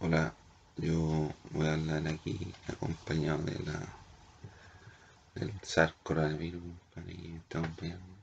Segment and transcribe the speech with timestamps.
[0.00, 0.34] Hola,
[0.76, 3.80] yo voy a hablar aquí acompañado de la
[5.34, 8.14] del SARS coronavirus, compadre, y estamos viendo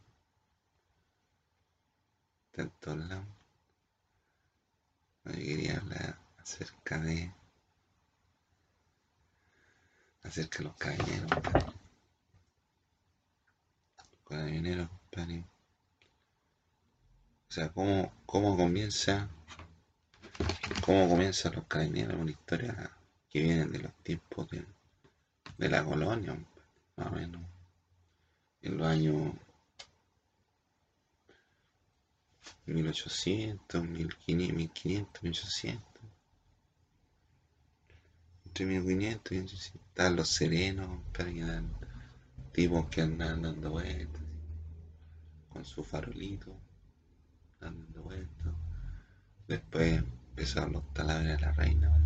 [2.82, 3.26] todos lados.
[5.24, 7.32] Yo quería hablar acerca de
[10.24, 11.74] acerca de los carabineros, compadre.
[14.12, 15.46] Los carabineros, compadre.
[17.50, 19.30] O sea, cómo, cómo comienza
[20.82, 22.92] cómo comienzan los carabineros, una historia
[23.30, 24.66] que viene de los tiempos de,
[25.58, 26.38] de la colonia,
[26.98, 27.42] más o menos,
[28.62, 29.34] en los años
[32.66, 36.02] 1800, 1500, 1500 1800.
[38.46, 41.72] Entre 1500 y 1800 estaban los serenos, eran
[42.52, 44.22] tipos que andaban dando vueltas,
[45.50, 46.56] con su farolito,
[47.60, 48.54] dando vueltas.
[49.48, 51.98] Después empezaron los taladres de la reina.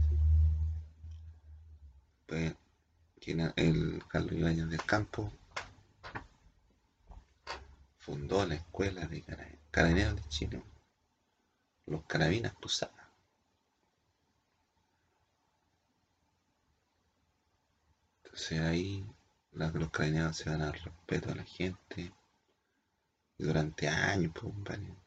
[2.27, 2.55] Después,
[3.21, 5.31] quien el Carlos Ibáñez del Campo
[7.99, 10.63] fundó la escuela de cara- carabineros de Chile,
[11.85, 13.05] los carabinas cruzadas.
[18.23, 19.05] Entonces ahí
[19.53, 22.11] los carabineros se ganan el respeto de la gente
[23.37, 25.04] y durante años, pues, compadre.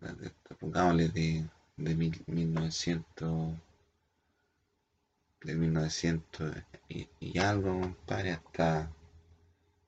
[0.00, 3.54] Desde- Pongámosle de, de mil- 1900,
[5.42, 6.56] de 1900
[6.88, 8.90] y, y algo, compadre, hasta,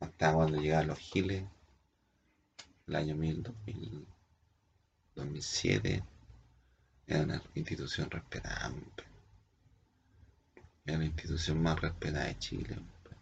[0.01, 1.45] hasta cuando llegaron los giles,
[2.87, 4.07] el año 1000, 2000,
[5.15, 6.03] 2007,
[7.07, 8.73] era una institución respetada.
[10.85, 13.17] Era la institución más respetada de Chile, compadre.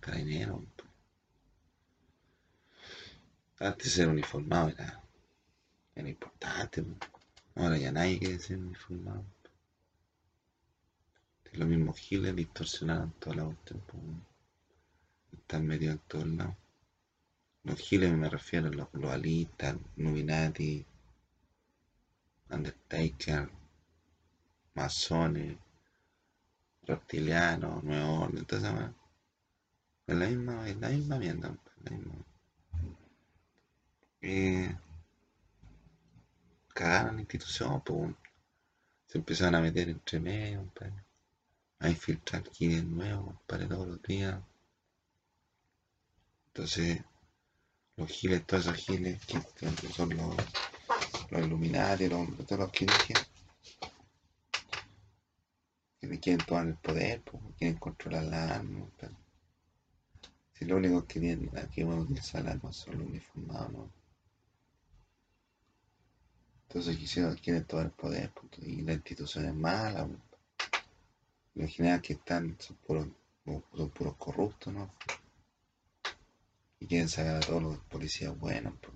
[0.00, 0.62] Carabinero.
[3.60, 5.02] Antes ser uniformado era,
[5.98, 7.10] era importante, pues.
[7.56, 9.24] ahora ya nadie quiere ser uniformado.
[11.52, 14.02] Los mismos giles distorsionaron toda la cuestión, pues,
[15.40, 16.54] están metidos en todos lados.
[17.64, 20.86] Los giles me refiero a los globalistas, Illuminati,
[22.50, 23.50] Undertaker,
[24.74, 25.56] masones,
[26.82, 28.94] reptilianos, nuevo orden, weá.
[30.06, 32.24] Es la misma, es la misma mierda, compadre, la misma.
[34.20, 34.76] Eh,
[36.78, 38.14] cagaron la institución, pues,
[39.08, 40.72] se empezaron a meter entre medio,
[41.80, 44.40] a infiltrar giles nuevos, compadre, todos los días.
[46.48, 47.02] Entonces,
[47.96, 50.36] los giles, todos esos giles que son los,
[51.30, 53.14] los Illuminati, los, todos los que dije,
[56.00, 58.86] que quieren tomar el poder, pues, quieren controlar la arma.
[60.52, 63.97] Si lo único que tienen aquí van a utilizar las armas son los uniformados, ¿no?
[66.68, 70.18] Entonces quisieron, quieren tomar el poder, y la institución es mala, pues.
[71.54, 73.08] Los generales que están son puros,
[73.74, 74.92] son puros corruptos, ¿no?
[76.78, 78.94] Y quieren sacar a todos los policías buenos, pues.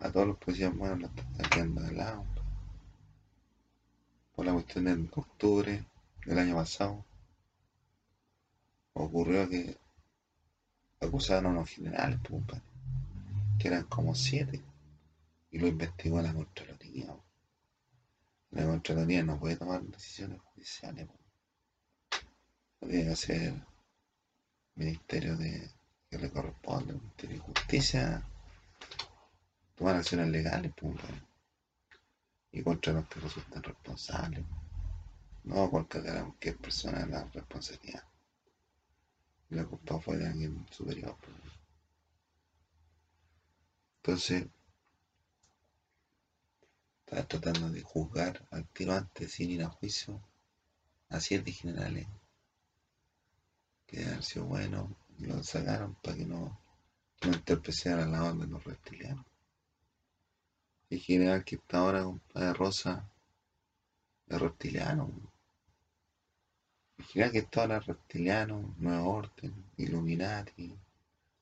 [0.00, 2.24] A todos los policías buenos los están sacando de lado.
[4.36, 5.84] Por la cuestión de octubre
[6.26, 7.02] del año pasado,
[8.92, 9.78] ocurrió que
[11.00, 12.60] acusaron a unos generales, pues,
[13.58, 14.62] que eran como siete,
[15.50, 17.06] y lo investigó la Contraloría.
[17.06, 17.24] pues.
[18.50, 21.20] La Contraloría no puede tomar decisiones judiciales, pues.
[22.80, 23.64] Lo tiene que hacer el
[24.76, 25.70] Ministerio de
[26.10, 28.22] que le corresponde, el Ministerio de Justicia,
[29.74, 31.22] tomar acciones legales, pues, compadre.
[32.52, 34.44] y contra los que resultan responsables.
[35.44, 38.04] No por cargar a cualquier persona la responsabilidad.
[39.50, 41.16] La culpa fue de alguien superior.
[41.20, 41.36] pues.
[43.96, 44.46] Entonces,
[47.08, 50.20] estaba tratando de juzgar al tiro antes sin ir a juicio
[51.08, 52.06] a siete generales
[53.86, 56.60] que han sido buenos y los sacaron para que no,
[57.22, 59.24] no entorpecieran la orden de los reptilianos.
[60.90, 63.10] El general que está ahora, compadre Rosa,
[64.26, 65.10] es reptiliano.
[66.98, 70.74] El general que está ahora es reptiliano, Nuevo Orden, Illuminati,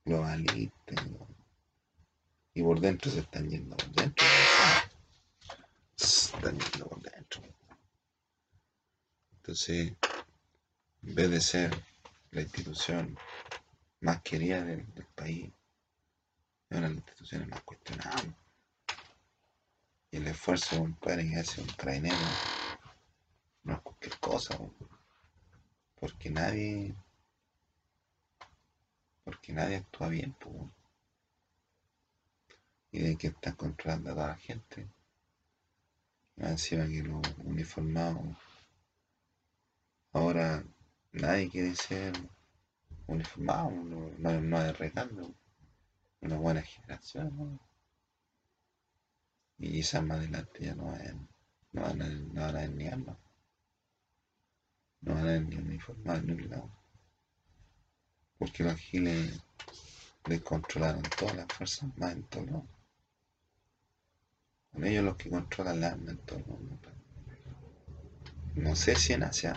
[0.04, 0.94] globalista.
[2.54, 4.24] Y por dentro se están yendo por dentro.
[5.96, 6.42] Por
[7.00, 7.42] dentro.
[9.36, 9.94] Entonces,
[11.02, 11.84] en vez de ser
[12.32, 13.16] la institución
[14.00, 14.84] más querida del,
[15.14, 15.46] país,
[16.68, 18.26] es una de las instituciones más cuestionadas.
[20.10, 22.16] Y el esfuerzo, compadre, que hace un carabinero
[23.62, 24.70] no es cualquier cosa, po.
[25.98, 26.94] porque nadie,
[29.24, 30.70] porque nadie actúa bien, po.
[32.92, 34.86] y de que están controlando a toda la gente,
[36.36, 38.36] Encima que los uniformados.
[40.12, 40.62] Ahora
[41.12, 42.12] nadie quiere ser
[43.06, 45.34] uniformado, no, no, no hay recambio.
[46.20, 47.58] Una buena generación.
[49.58, 51.14] Y quizás más adelante ya no, hay,
[51.72, 53.16] no, van, a, no van ni armas.
[55.00, 56.70] No van a ver ni uniformados ni un lado.
[58.38, 59.40] Porque los giles
[60.26, 62.75] descontrolaron todas las fuerzas más en todo mundo.
[64.76, 66.76] Son ellos los que controlan la arma en todo el mundo.
[68.56, 69.54] No sé si en Asia,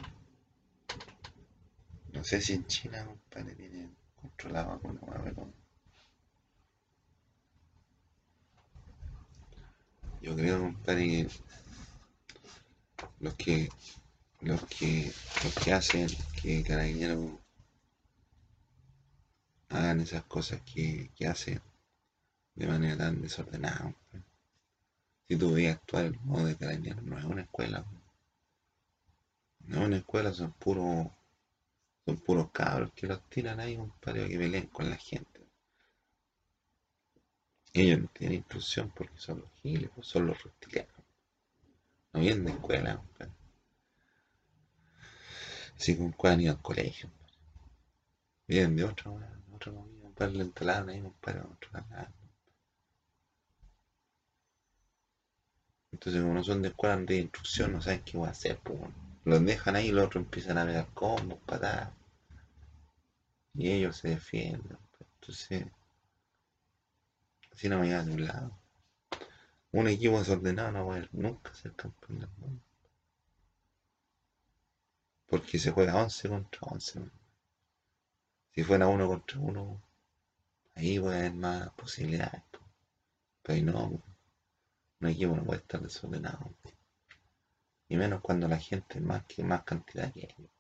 [2.14, 5.52] no sé si en China, compadre, tienen controlado alguna pero
[10.22, 11.28] yo creo, compadre, que
[13.20, 13.70] los que
[14.40, 15.12] los que
[15.44, 16.08] los que hacen
[16.42, 17.32] que carabineros
[19.68, 21.62] hagan esas cosas que, que hacen
[22.56, 23.94] de manera tan desordenada.
[25.30, 27.86] Si tú veías actuar el modo de carabineros, no es una escuela.
[29.60, 31.08] No es una escuela, son puros
[32.04, 35.46] son puros cabros que los tiran ahí, compadre, que peleen con la gente.
[37.72, 40.96] Ellos no tienen instrucción porque son los giles, pues, son los reptilianos.
[42.12, 43.32] No vienen de escuela, compadre.
[45.76, 47.12] Así con cuál ido al colegio.
[48.48, 49.12] Vienen de otra,
[49.54, 52.19] otra movida, compadre, le entalaron ahí, compadre, otro lado.
[55.92, 58.80] Entonces, como no son de escuela de instrucción, no saben qué va a hacer, pues.
[59.26, 61.92] Los dejan ahí y los otros empiezan a pegar combos, patadas.
[63.54, 64.78] Y ellos se defienden.
[65.16, 65.66] Entonces,
[67.52, 68.58] así no me a un lado.
[69.72, 72.30] Un equipo desordenado no va a nunca ser campeón del.
[75.28, 77.02] Porque se juega 11 contra 11.
[78.54, 79.82] Si fuera uno contra uno,
[80.76, 82.42] ahí a haber más posibilidades.
[83.44, 84.02] Pero ahí no.
[85.02, 86.54] Un no puede estar desordenado.
[87.88, 90.52] Y menos cuando la gente más que más cantidad que ellos.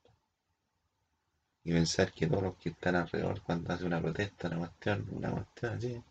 [1.64, 5.32] Y pensar que todos los que están alrededor cuando hace una protesta, una cuestión, una
[5.32, 6.04] cuestión así,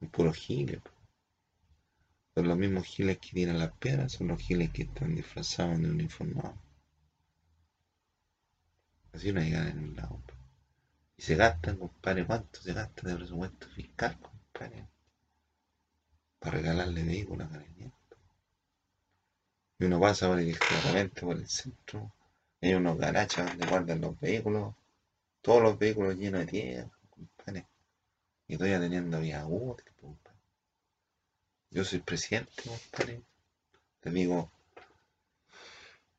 [0.00, 0.80] son puros giles.
[2.34, 5.90] Son los mismos giles que tiran las piedras, son los giles que están disfrazados de
[5.90, 6.56] uniformados.
[9.12, 10.20] Así no ganas en un lado.
[11.16, 14.88] Y se gastan, compadre, ¿cuánto se gasta de presupuesto fiscal, compadre?
[16.44, 17.94] Para regalarle vehículos a carabineros.
[19.78, 22.12] Y uno pasa por el, claramente por el centro.
[22.60, 24.74] Hay unos garachas donde guardan los vehículos.
[25.40, 27.66] Todos los vehículos llenos de tierra, compadre.
[28.46, 29.86] Y todavía teniendo vía útil.
[31.70, 33.22] Yo soy presidente, compadre.
[34.00, 34.52] Te digo,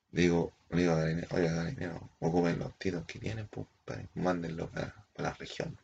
[0.10, 1.04] digo, digo a
[1.36, 4.10] oiga, Garinero, ocupen los tiros que tienen, compadre.
[4.16, 5.80] Mándenlos para, para, la región.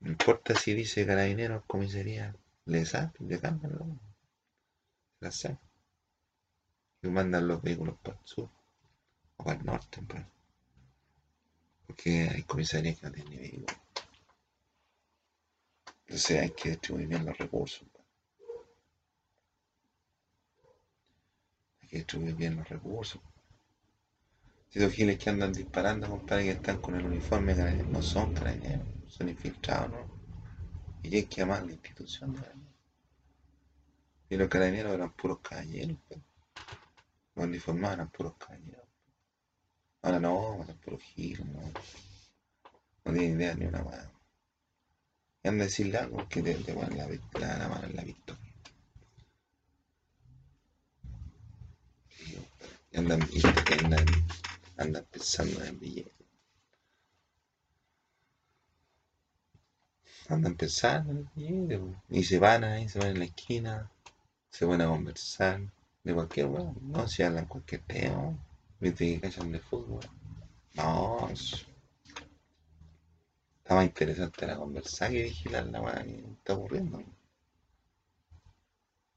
[0.00, 2.34] No importa si dice carabinero, comisaría,
[2.68, 4.00] le saben, le cambian,
[5.20, 5.30] la
[7.00, 8.50] y mandan los vehículos para el sur
[9.36, 10.02] o para el norte.
[11.86, 13.76] Porque hay comisarías que no tienen vehículos.
[16.06, 17.88] Entonces hay que distribuir bien los recursos.
[21.80, 23.22] Hay que distribuir bien los recursos.
[24.68, 28.86] Si los giles que andan disparando, compadre, que están con el uniforme, no son carabineros,
[29.08, 30.17] son infiltrados, ¿no?
[31.16, 32.42] Hay que llamar a la institución de
[34.30, 36.20] Y los carabineros eran puros caballeros, pues.
[37.34, 38.84] Los uniformados eran puros caballeros.
[40.02, 41.60] Ahora no, son puros giros, no.
[43.04, 44.06] No tienen idea ni una más.
[45.42, 48.02] Y andan a decirle algo que te, te ponen la, la, la, mano en la
[48.02, 48.52] victoria.
[52.90, 53.22] Y andan,
[53.82, 54.06] andan,
[54.76, 56.17] andan pensando en billetes.
[60.28, 61.24] Andan pensando.
[62.08, 63.90] Y se van ahí, se van en la esquina,
[64.50, 65.60] se van a conversar
[66.04, 68.36] de cualquier weón, no si hablan cualquier tema,
[68.80, 70.00] viste que cachan de fútbol.
[70.74, 71.66] No, está
[73.74, 77.02] más interesante la conversar que vigilar la weá que está ocurriendo.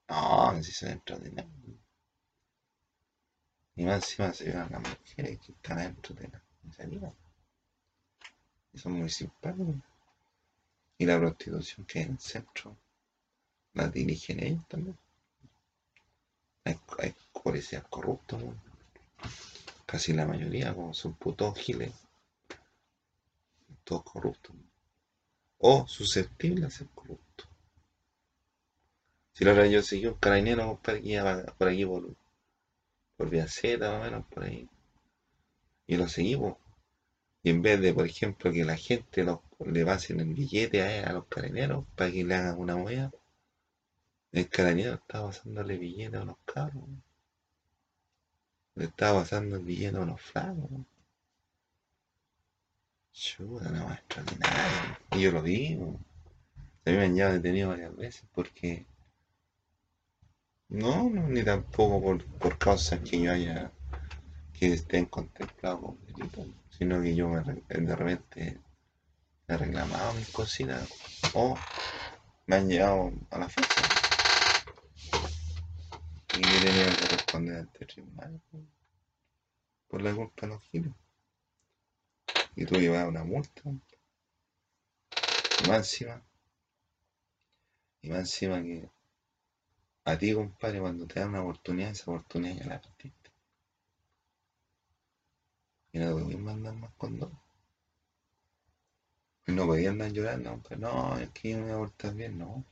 [0.09, 1.49] No, si se de nada.
[3.75, 6.41] Y más encima se ven las mujeres que están dentro de la
[6.75, 7.13] salida.
[8.73, 9.75] Y son muy simpáticos.
[11.01, 12.77] Y la prostitución que hay en el centro
[13.73, 14.95] la dirigen ellos también.
[16.63, 16.77] Hay,
[17.33, 18.39] policías corruptos,
[19.87, 21.91] casi la mayoría, como son putos giles,
[23.83, 24.55] todos corruptos,
[25.57, 27.47] o susceptibles a ser corruptos.
[29.33, 32.15] Si lo yo seguí un carabinero, compadre, que iba por aquí por,
[33.17, 34.69] por Vía Z, más o menos, por ahí,
[35.87, 36.60] y lo seguimos.
[37.43, 39.25] Y en vez de, por ejemplo, que la gente
[39.65, 43.11] le pasen el billete a, los carabineros para que le hagan una huella,
[44.31, 46.83] El carabinero estaba pasándole billetes a unos cabros.
[48.75, 50.69] Le estaba pasando el billete a unos flacos.
[53.11, 54.99] Chuta, una más extraordinaria.
[55.11, 55.73] Y yo lo vi.
[56.85, 58.85] A mí me han llevado detenido varias veces porque.
[60.69, 63.71] No, no ni tampoco por, por causas que yo haya.
[64.61, 68.59] Que estén contemplados como delito, sino que yo me, de repente
[69.47, 70.87] he reclamado mis cocinas
[71.33, 71.57] o
[72.45, 73.81] me han llevado a la fuerza.
[76.35, 78.39] Y he tenido que responder ante tribunal
[79.89, 80.93] por la culpa de los giros.
[82.55, 83.63] Y tú llevas una multa.
[83.65, 83.79] Y
[85.67, 86.21] más encima.
[88.03, 88.87] Y más encima que
[90.05, 93.20] a ti, compadre, cuando te dan una oportunidad, esa oportunidad ya la perdiste.
[95.93, 97.31] Y no te podías mandar más con dos.
[99.47, 100.77] Y no podías andar llorando, compadre.
[100.77, 102.65] No, es que yo me voy a portar bien, no.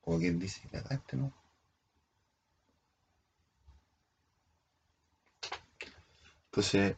[0.00, 1.32] Como quien dice, cagaste, ¿no?
[6.46, 6.96] Entonces,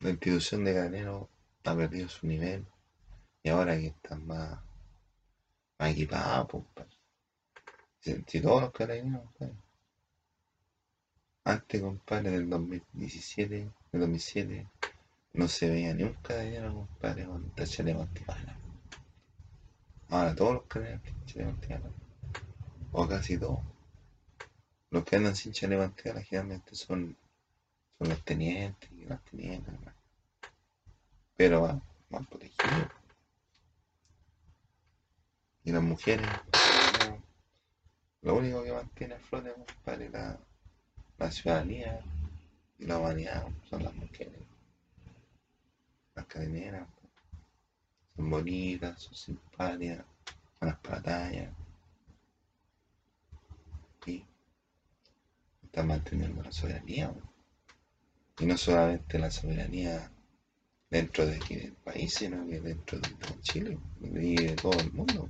[0.00, 1.28] la institución de Carabineros
[1.64, 2.66] ha perdido su nivel
[3.42, 4.60] y ahora que están más,
[5.78, 6.88] más equipados, pues,
[8.00, 9.61] si, si todos los carabineros, compadre.
[11.44, 14.68] Antes, compadre, del 2017, del 2007,
[15.32, 18.56] no se veía ni un carabinero, compadre, con chaleco antibala.
[20.08, 21.94] Ahora todos los carabineros tienen chaleco.
[22.92, 23.58] O casi todos.
[24.90, 27.16] Los que andan sin chaleco antibala generalmente son,
[27.98, 29.74] son los tenientes y las tenientes,
[31.36, 32.88] pero van, van protegidos.
[35.64, 36.28] Y las mujeres,
[38.20, 40.38] lo único que mantiene a flote, compadre, la,
[41.22, 42.00] la ciudadanía
[42.78, 44.40] y la humanidad son las mujeres.
[46.16, 46.88] Las carabineras
[48.16, 50.04] son bonitas, son simpáticas,
[50.60, 51.54] las batallas
[54.04, 54.24] y
[55.62, 57.14] están manteniendo la soberanía.
[58.40, 60.10] Y no solamente la soberanía
[60.90, 63.08] dentro de aquí del país, sino que dentro de
[63.42, 65.28] Chile y de todo el mundo.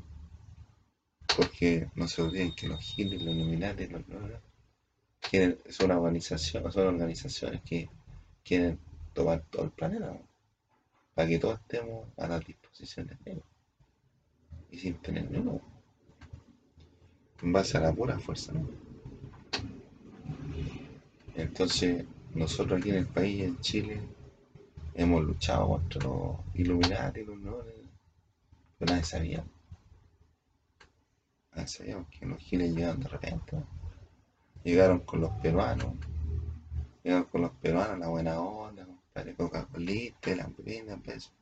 [1.37, 4.41] Porque no se olviden que los giles, los Illuminati, los, los,
[5.23, 7.89] quieren, son, organizaciones, son organizaciones que
[8.45, 8.79] quieren
[9.15, 10.19] tomar todo el planeta
[11.15, 13.45] para que todos estemos a las disposiciones de ellos
[14.71, 15.61] y sin tener ninguno
[17.43, 18.67] en base a la pura fuerza ¿no?
[21.35, 24.01] entonces nosotros aquí en el país en Chile
[24.95, 27.59] hemos luchado contra los Illuminati los no
[28.79, 29.45] pero nadie sabía
[31.55, 33.57] nadie sabía que los giles llegaron de repente.
[34.65, 35.95] Llegaron con los peruanos
[37.03, 39.93] llegaron con los peruanos la buena onda compadre Coca-Cola
[40.37, 41.33] la hamburguesa pues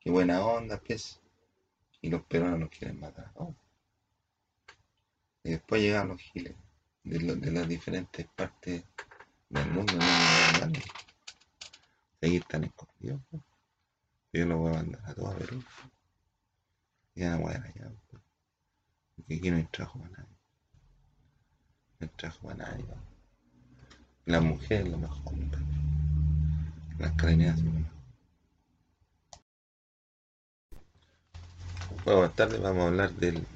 [0.00, 1.20] qué buena onda pues
[2.02, 3.54] y los peruanos nos quieren matar ¿no?
[5.44, 6.54] y después llegaron los giles
[7.04, 7.20] de,
[7.52, 8.84] las diferentes partes
[9.48, 10.00] del mundo no,
[10.60, 10.80] no, no,
[12.22, 13.42] ahí están escondidos pues.
[14.32, 15.62] yo los voy a mandar a todo a Perú
[17.14, 18.22] y a la mujer allá pues.
[19.14, 20.35] porque aquí no hay trabajo para nadie
[22.42, 22.96] para nadie ¿no?
[24.26, 25.34] la mujer es lo mejor
[26.98, 27.96] las carabineras son lo mejor
[32.04, 33.46] bueno, más tarde vamos a hablar del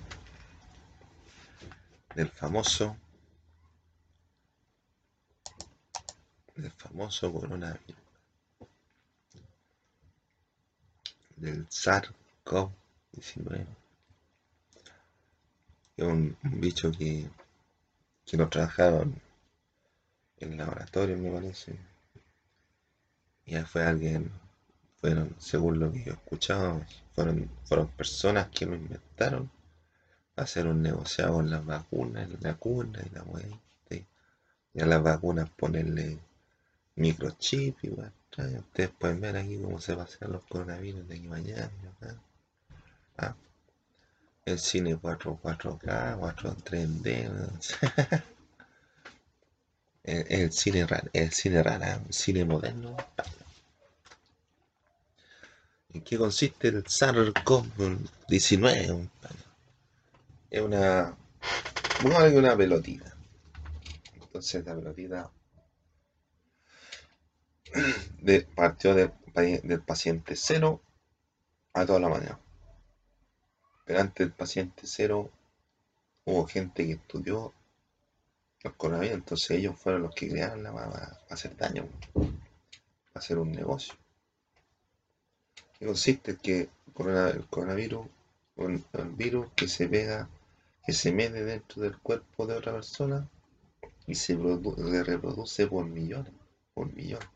[2.15, 2.97] del famoso
[6.61, 7.97] del famoso coronavirus.
[11.37, 13.67] Del SARS-CoV-19
[15.97, 17.29] que es un, bicho que
[18.31, 19.21] que lo trabajaron
[20.39, 21.77] en laboratorio me parece
[23.45, 24.31] ya fue alguien
[25.01, 29.51] fueron según lo que yo escuchaba fueron, fueron personas que lo inventaron
[30.37, 33.49] hacer un negociado con las vacunas, la cuna y la weá.
[34.73, 36.21] Y a las vacunas ponerle
[36.95, 38.13] microchip y weá.
[38.31, 41.71] Ustedes pueden ver aquí cómo se pasean los coronavirus de aquí mañana.
[43.19, 43.35] Ah,
[44.45, 48.23] el cine 4, 4K, 4 3D.
[50.05, 52.97] el, el, cine raro, el cine rara, el cine moderno.
[55.93, 59.09] ¿En qué consiste el SARS-CoV-19?
[60.51, 61.17] es una,
[62.03, 63.15] bueno, una pelotita.
[64.21, 65.31] Entonces la pelotita
[68.21, 70.83] de, partió del, del paciente cero
[71.73, 72.39] a toda la mañana.
[73.91, 75.33] Pero antes del paciente cero
[76.25, 77.53] hubo gente que estudió
[78.63, 82.29] los coronavirus, entonces ellos fueron los que crearon la para hacer daño, para
[83.15, 83.95] hacer un negocio.
[85.77, 88.07] Que consiste que el coronavirus,
[88.55, 88.85] un,
[89.17, 90.29] virus que se pega,
[90.87, 93.29] que se mete dentro del cuerpo de otra persona
[94.07, 96.33] y se reproduce por millones,
[96.75, 97.29] por millones.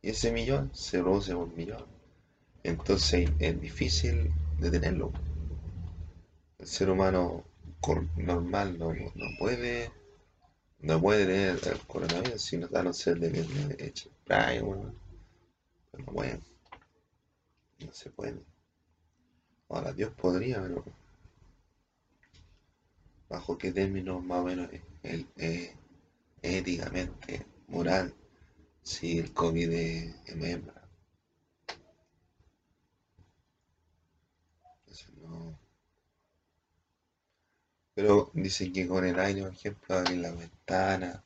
[0.00, 1.84] Y ese millón se reproduce por millones.
[2.62, 5.12] Entonces es difícil detenerlo.
[6.64, 7.44] El ser humano
[8.16, 9.92] normal no, no puede
[10.78, 14.94] no puede tener el coronavirus sino a no ser de que le eche spray, bueno.
[15.92, 16.40] No puede.
[17.80, 18.42] No se puede.
[19.68, 20.82] Ahora Dios podría, pero
[23.28, 24.70] bajo qué términos más o menos
[25.02, 25.26] el,
[26.40, 28.14] éticamente, moral,
[28.82, 30.80] si el COVID es, hembra.
[35.20, 35.58] no.
[37.94, 41.22] Pero dicen que con el aire, por ejemplo, abrir la ventana,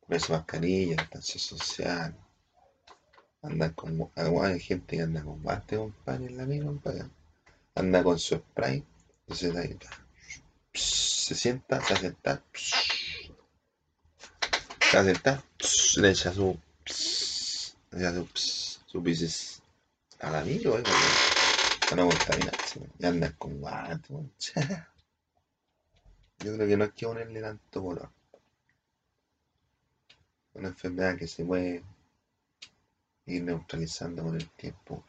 [0.00, 2.16] ponerse mascarilla, distancia social,
[3.42, 4.10] andar con.
[4.16, 7.04] Hay gente que anda con bate, compadre, en la misma, compadre.
[7.74, 8.84] Anda con su spray,
[9.20, 9.78] entonces ahí
[10.72, 12.42] se sienta, se asenta,
[14.90, 15.44] se asenta,
[15.96, 16.58] le echa su.
[17.90, 18.28] le echa su.
[18.86, 19.62] su pisis
[20.20, 20.82] al amigo, eh,
[21.88, 24.14] para no contaminarse, y anda con guante,
[26.42, 28.08] Yo creo que no hay que ponerle tanto color.
[30.54, 31.82] Una enfermedad que se puede
[33.26, 35.04] ir neutralizando con el tiempo.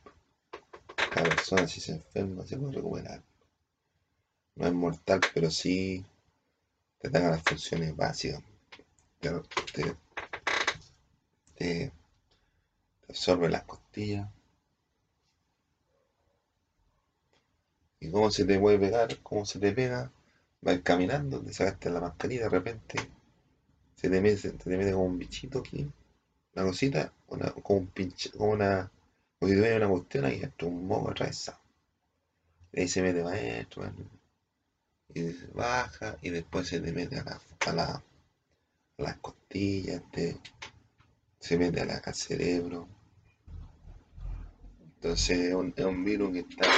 [0.95, 3.21] Cada persona si se enferma se puede recuperar.
[4.55, 6.05] No es mortal, pero sí
[6.99, 8.41] te dan las funciones básicas.
[9.19, 9.31] Te,
[11.55, 11.91] te,
[13.07, 14.27] absorbe las costillas.
[18.01, 19.17] ¿Y cómo se te puede pegar?
[19.21, 20.11] ¿Cómo se te pega?
[20.61, 23.09] Vas caminando, te sacaste la mascarilla, de repente
[23.95, 25.91] se te mete, te mete como un bichito aquí,
[26.55, 28.91] una cosita, como un pinche, como una,
[29.39, 31.59] como si tuviera una cuestión ahí, esto, un moco atravesado.
[32.73, 33.91] Y ahí se mete maestro,
[35.13, 38.03] y baja, y después se te mete a la, a la, a
[38.97, 40.01] las costillas,
[41.39, 42.87] se mete a la, al cerebro.
[44.95, 46.69] Entonces es un virus que está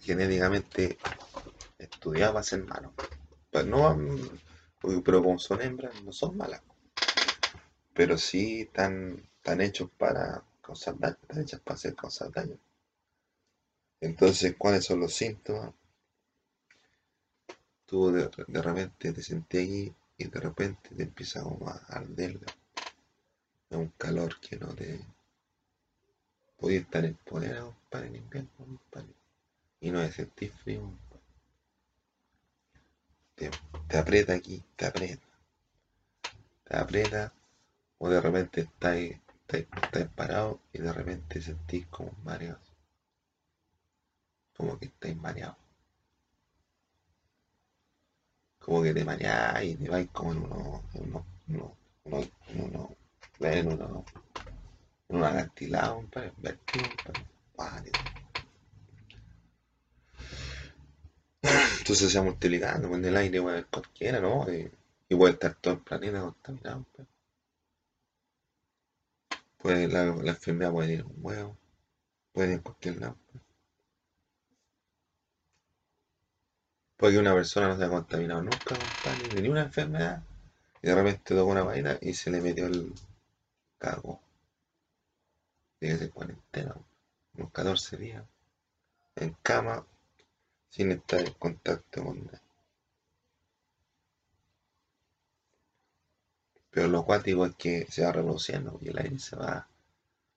[0.00, 0.98] genéticamente
[1.78, 2.92] estudiaba para ser malo.
[3.50, 3.96] Pues no,
[5.04, 6.62] pero como son hembras, no son malas.
[7.94, 12.58] Pero sí están, están hechos para causar daño, están hechas para hacer causar daño.
[14.00, 15.72] Entonces, ¿cuáles son los síntomas?
[17.86, 18.28] Tú de,
[18.62, 22.38] repente te sentí ahí y de repente te empieza como a arder.
[23.70, 25.00] Es un calor que no te...
[26.58, 27.16] Podía estar en
[27.88, 28.50] para en invierno,
[29.80, 30.92] Y no es sentir frío,
[33.38, 35.26] te, aprieta aquí, te aprieta.
[36.64, 37.32] Te aprieta
[37.98, 42.58] o de repente estáis, estáis, parado y de repente sentís como mareos.
[44.56, 45.56] Como que estáis mareados.
[48.58, 52.96] Como que te mareáis y te vais como en uno, en uno, uno, uno, uno,
[53.40, 54.04] en uno,
[55.08, 56.90] en un acantilado, un vértigo,
[61.88, 64.44] Entonces se multiplicando, con el aire puede haber cualquiera, ¿no?
[64.52, 64.70] Y,
[65.16, 66.84] puede estar todo el planeta contaminado.
[69.56, 71.56] Puede, la, enfermedad puede ir en un huevo,
[72.30, 73.16] puede ir en cualquier lado.
[76.98, 80.22] Puede que una persona no se haya contaminado nunca, compadre, ni una enfermedad,
[80.82, 82.92] y de repente tocó una vaina y se le metió el
[83.78, 84.20] cago.
[85.78, 86.74] Tiene cuarentena,
[87.32, 88.24] unos 14 días,
[89.16, 89.86] en cama,
[90.68, 92.40] sin estar en contacto con nadie.
[96.70, 99.68] Pero lo cuático es que se va reproduciendo y el aire se va,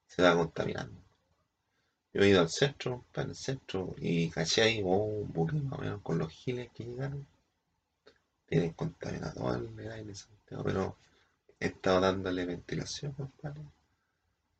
[0.08, 1.00] se va contaminando.
[2.13, 5.82] Yo he ido al centro, para el centro, y caché ahí oh, un más o
[5.82, 7.26] menos con los giles que llegaron.
[8.48, 10.98] Tienen contaminado el aire Santiago, pero
[11.60, 13.62] he estado dándole ventilación, compadre.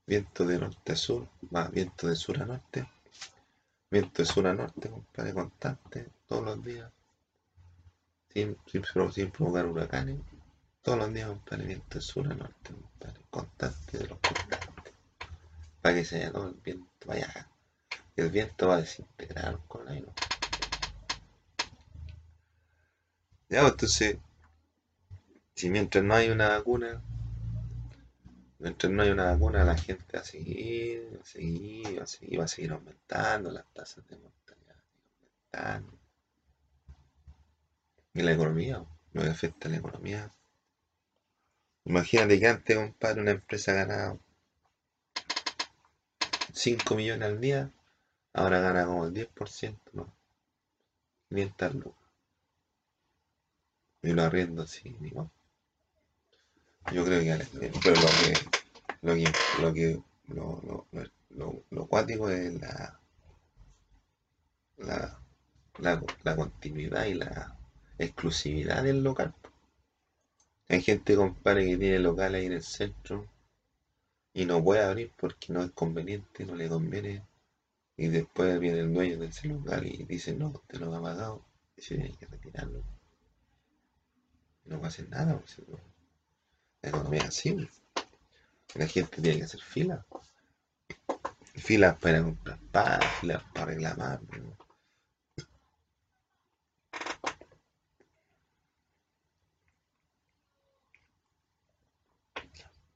[0.06, 2.88] Viento de norte a sur, más viento de sur a norte
[3.92, 6.90] Viento de sur a norte, compadre, constante, todos los días.
[8.34, 10.22] Sin, sin, provocar huracanes.
[10.82, 14.94] Todos los días, compadre, viento de sur a norte, compadre, constante de los constantes.
[15.82, 17.50] Para que se vaya todo el viento, vaya.
[18.16, 20.08] El viento va a desintegrar con la aire.
[23.50, 24.18] Ya, pues, entonces,
[25.54, 27.02] si mientras no hay una vacuna,
[28.62, 32.08] Mientras no hay una vacuna, la gente va a seguir, va a seguir, va a
[32.08, 34.76] seguir, va a seguir aumentando las tasas de mortalidad,
[35.52, 35.98] aumentando.
[38.14, 40.32] Y la economía, lo que afecta a la economía.
[41.86, 44.18] Imagínate que antes, compadre, una empresa ganaba
[46.54, 47.72] 5 millones al día,
[48.34, 50.14] Ahora gana como el 10%, ¿no?
[51.30, 52.10] 500 lucas.
[54.04, 55.30] Y lo arriendo así, igual.
[56.94, 57.46] Yo creo que
[57.84, 58.34] pero lo que
[59.02, 60.88] lo que lo que lo, lo,
[61.30, 63.00] lo, lo cuático es la,
[64.78, 65.22] la,
[66.24, 67.58] la, continuidad y la
[67.98, 69.34] exclusividad del local.
[70.70, 73.28] Hay gente, compadre, que tiene local ahí en el centro
[74.34, 77.24] y no puede abrir porque no es conveniente, no le conviene.
[77.98, 81.46] Y después viene el dueño de ese local y dice, no, usted lo ha pagado
[81.78, 82.84] y se tiene que retirarlo.
[84.66, 85.38] no va a hacer nada.
[85.38, 85.78] Pues, la
[86.90, 87.70] economía así.
[88.76, 90.06] La gente tiene que hacer fila.
[91.56, 94.22] Filas para comprar pan, filas para reclamar.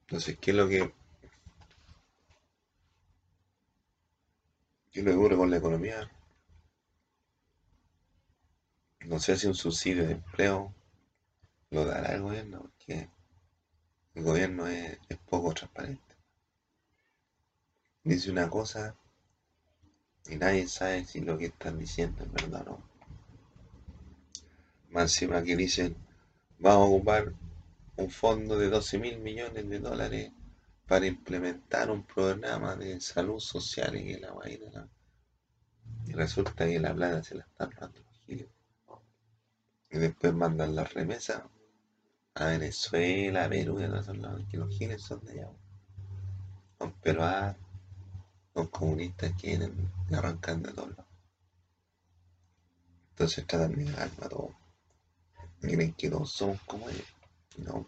[0.01, 0.93] Entonces, ¿qué es lo que...
[4.91, 6.09] ¿Qué es lo que ocurre con la economía?
[9.01, 10.73] No sé si un subsidio de empleo
[11.69, 13.09] lo dará el gobierno, porque
[14.15, 14.97] el gobierno es,
[15.29, 16.01] poco transparente.
[18.03, 18.95] Dice una cosa
[20.27, 22.89] y nadie sabe si lo que están diciendo es verdad o no.
[24.89, 25.95] Más encima que dicen,
[26.59, 27.33] vamos a ocupar
[27.97, 30.31] un fondo de 12 mil millones de dólares
[30.87, 34.87] para implementar un programa de salud social en la vaina.
[36.07, 37.99] Y resulta que la plata se la están dando.
[38.27, 41.43] Y después mandan las remesas
[42.35, 45.49] a Venezuela, a Perú y a todos lados, que los giles son de allá.
[46.77, 47.55] Son peruanos,
[48.53, 51.05] son comunistas que vienen y arrancan de todos lados.
[53.11, 54.51] Entonces tratan de alma a todos.
[55.61, 57.07] Miren que todos somos como ellos.
[57.57, 57.87] No.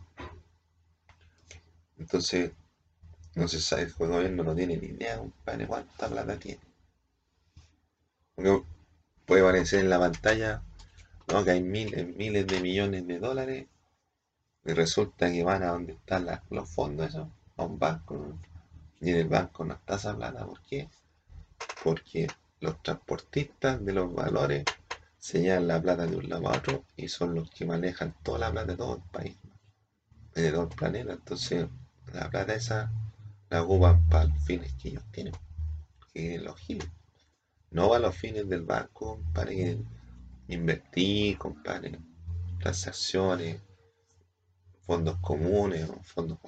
[1.97, 2.53] Entonces,
[3.35, 6.61] no se sabe, el gobierno no tiene ni idea, compadre, cuánta plata tiene.
[8.33, 8.63] Porque
[9.25, 10.63] puede aparecer en la pantalla,
[11.27, 11.43] ¿no?
[11.43, 13.67] Que hay miles, miles de millones de dólares
[14.67, 18.37] y resulta que van a donde están los fondos, eso, a un banco,
[18.99, 20.45] y en el banco no está esa plata.
[20.45, 20.89] ¿Por qué?
[21.83, 22.27] Porque
[22.59, 24.65] los transportistas de los valores
[25.17, 28.39] se llevan la plata de un lado a otro y son los que manejan toda
[28.39, 29.37] la plata de todo el país
[30.41, 31.13] de todo el planeta.
[31.13, 31.67] Entonces,
[32.13, 32.91] la plata esa
[33.49, 35.33] la ocupan para los fines que ellos tienen,
[36.13, 36.89] que los giles.
[37.71, 39.51] No para los fines del banco, para
[40.47, 41.99] invertir, compadre,
[42.59, 43.61] transacciones,
[44.87, 46.39] fondos comunes, fondos,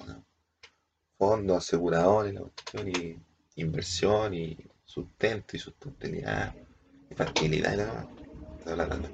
[1.18, 2.40] fondos aseguradores,
[2.86, 3.16] y
[3.56, 6.54] inversión y sustento y sustentabilidad
[7.10, 9.10] y facilidad y nada más.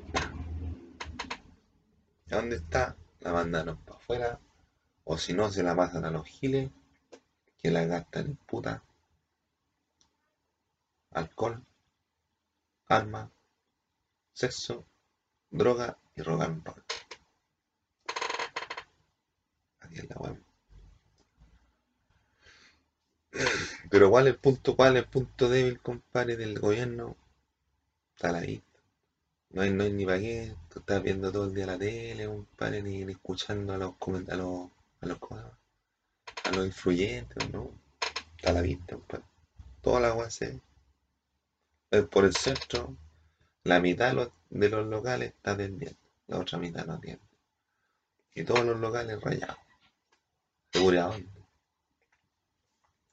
[2.27, 2.97] ¿Dónde está?
[3.21, 4.41] La mandaron para afuera
[5.05, 6.71] o si no, se la pasan a los giles
[7.59, 8.83] que la gastan en puta,
[11.11, 11.65] alcohol,
[12.89, 13.31] armas,
[14.33, 14.85] sexo,
[15.51, 16.85] droga y and roll.
[19.87, 20.43] Aquí es la web.
[23.91, 27.17] Pero ¿cuál es el punto, cuál es el punto débil, compadre, del gobierno?
[28.15, 28.81] Está la vista.
[29.51, 30.55] No hay, no hay ni para qué.
[30.71, 33.95] Tú estás viendo todo el día la tele, compadre, ni, ni escuchando a los,
[34.29, 34.71] a los
[35.01, 35.19] a los,
[36.45, 37.71] a los influyentes, ¿no?
[38.45, 38.97] A la vista.
[39.83, 40.61] Toda la agua se.
[42.11, 42.97] Por el centro,
[43.65, 44.15] la mitad
[44.51, 47.21] de los, locales está vendiendo, la otra mitad no tiene.
[48.35, 49.66] Y todos los locales rayados.
[50.77, 51.15] Seguridad.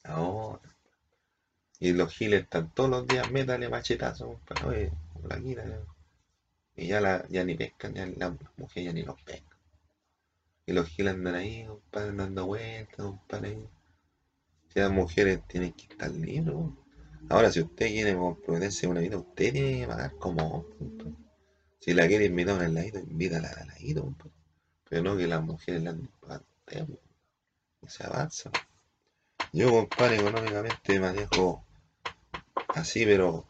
[0.04, 0.60] Ahora.
[1.80, 4.92] Y los giles están todos los días, métale machetazo, para oye,
[5.28, 5.64] la quita.
[6.76, 9.58] Y ya, la, ya ni pescan, ya la mujer ya ni los pesca.
[10.66, 13.70] Y los giles andan ahí, compadre, dando vueltas, compadre.
[14.70, 16.56] Si las mujeres tienen que estar libres,
[17.30, 20.66] Ahora, si usted quiere comprometerse una vida, usted tiene que pagar como
[21.80, 24.14] Si la quiere invitar a un heladito, invítala al heladito,
[24.90, 26.46] Pero no que las mujeres le anden pagando
[27.88, 28.52] se avanza.
[29.52, 31.66] Yo, compadre, económicamente manejo
[32.70, 33.46] así, pero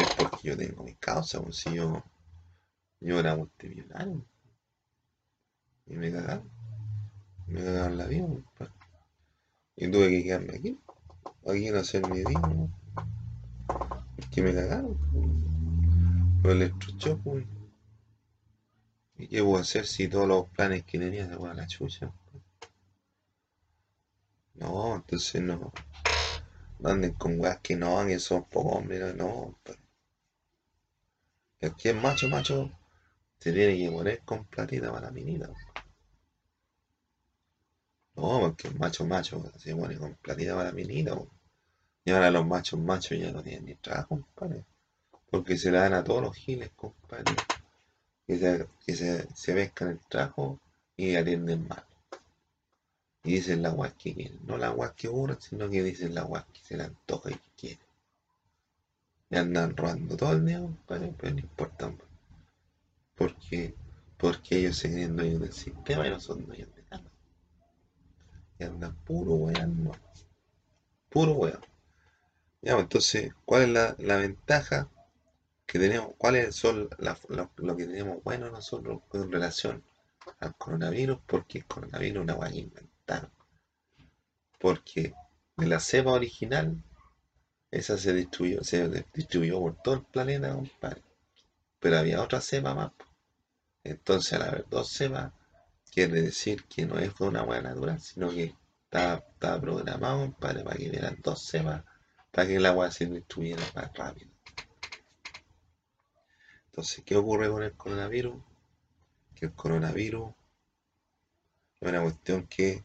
[0.00, 2.02] es porque yo tengo mi causa, pues si yo,
[3.00, 4.24] yo era multimillonario.
[5.86, 6.50] Y me cagaron.
[7.46, 8.26] Me cagaron la vida,
[8.56, 8.70] pues.
[9.76, 10.78] Y tuve que quedarme aquí.
[11.46, 12.70] Aquí no hacer mi vida, ¿no?
[14.30, 14.98] que me cagaron.
[16.42, 17.46] Lo electrochoc, pues.
[19.16, 22.12] ¿Y qué a hacer si todos los planes que tenía se van a la chucha?
[24.58, 25.72] No, entonces no.
[26.80, 29.58] No anden con weas que no, que son pocos hombres, no.
[29.62, 29.78] Pues.
[31.60, 32.70] El que es macho, macho,
[33.38, 35.48] se tiene que poner con platita para la minita.
[38.16, 41.16] No, porque macho macho se pone con platita para la minita.
[42.04, 44.64] Y ahora los machos machos ya no tienen ni trabajo, compadre.
[45.30, 47.34] Porque se le dan a todos los giles, compadre.
[48.26, 50.58] Que se, que se, se el trabajo
[50.96, 51.84] y atienden mal.
[53.28, 54.38] Y dicen la guas que quieren.
[54.46, 57.34] No la guas que ocurren, sino que dicen la guas que se le antoja y
[57.34, 57.86] que quieren.
[59.28, 61.92] Y andan robando todo el día, pero no importa.
[63.14, 63.74] Porque,
[64.16, 67.10] porque ellos se creen dueños del sistema y no son dueños de nada.
[68.58, 69.92] Y andan puro weón,
[71.10, 71.60] Puro weón.
[72.62, 74.88] Ya, pues, entonces, ¿cuál es la, la ventaja
[75.66, 76.14] que tenemos?
[76.16, 77.18] ¿Cuáles son la,
[77.58, 79.84] lo que tenemos bueno nosotros en relación
[80.40, 81.18] al coronavirus?
[81.26, 82.97] Porque el coronavirus es una weá inventada.
[84.58, 85.14] Porque
[85.56, 86.82] de la cepa original,
[87.70, 91.02] esa se distribuyó, se distribuyó por todo el planeta, compadre.
[91.80, 92.92] Pero había otra cepa más.
[93.84, 95.32] Entonces, al haber dos cepas,
[95.92, 100.88] quiere decir que no es una weá natural, sino que estaba, estaba programado, para que
[100.88, 101.84] hubieran dos cepas
[102.30, 104.30] para que el agua se distribuyera más rápido.
[106.66, 108.40] Entonces, ¿qué ocurre con el coronavirus?
[109.34, 110.32] Que el coronavirus
[111.80, 112.84] es una cuestión que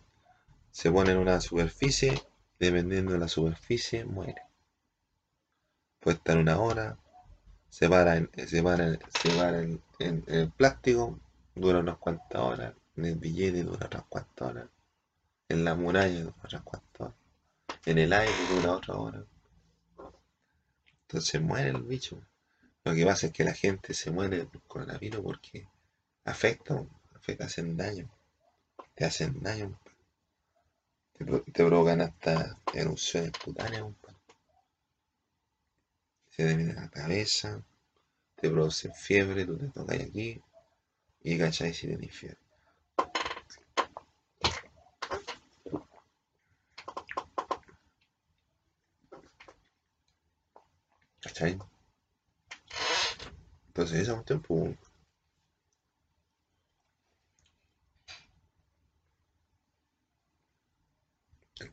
[0.74, 2.20] se pone en una superficie,
[2.58, 4.42] dependiendo de la superficie, muere.
[6.00, 6.98] Puede estar una hora,
[7.70, 11.20] se para en, se para, se para en, en, el plástico,
[11.54, 14.68] dura unas cuantas horas, en el billete dura unas cuantas horas,
[15.48, 17.16] en la muralla dura unas cuantas horas,
[17.86, 19.24] en el aire dura otra hora.
[21.04, 22.20] Entonces muere el bicho.
[22.84, 25.68] Lo que pasa es que la gente se muere por coronavirus porque
[26.26, 26.84] afecta,
[27.16, 28.10] afecta, hacen daño.
[28.96, 29.78] Te hacen daño.
[31.14, 33.86] Te, te provocan hasta erupciones cutáneas.
[36.32, 37.64] Se te la cabeza,
[38.36, 40.42] te producen fiebre, tú te tocas aquí
[41.22, 42.40] y cachai si tenés fiebre.
[51.22, 51.58] ¿Cachai?
[53.68, 54.93] Entonces esa cuestión, pues.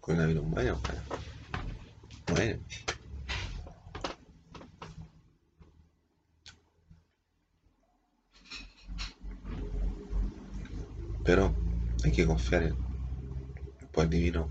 [0.01, 1.03] Coronavirus muere, ojalá.
[2.29, 2.61] Muere.
[11.25, 11.55] Pero
[12.05, 12.77] hay que confiar en
[13.81, 14.49] el poder divino.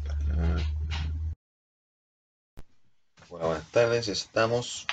[3.29, 4.87] Bueno, buenas tardes, estamos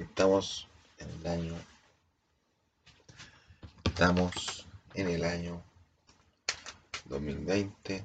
[0.00, 0.66] Estamos
[0.98, 1.54] en el año.
[3.84, 5.62] Estamos en el año
[7.04, 8.02] 2020,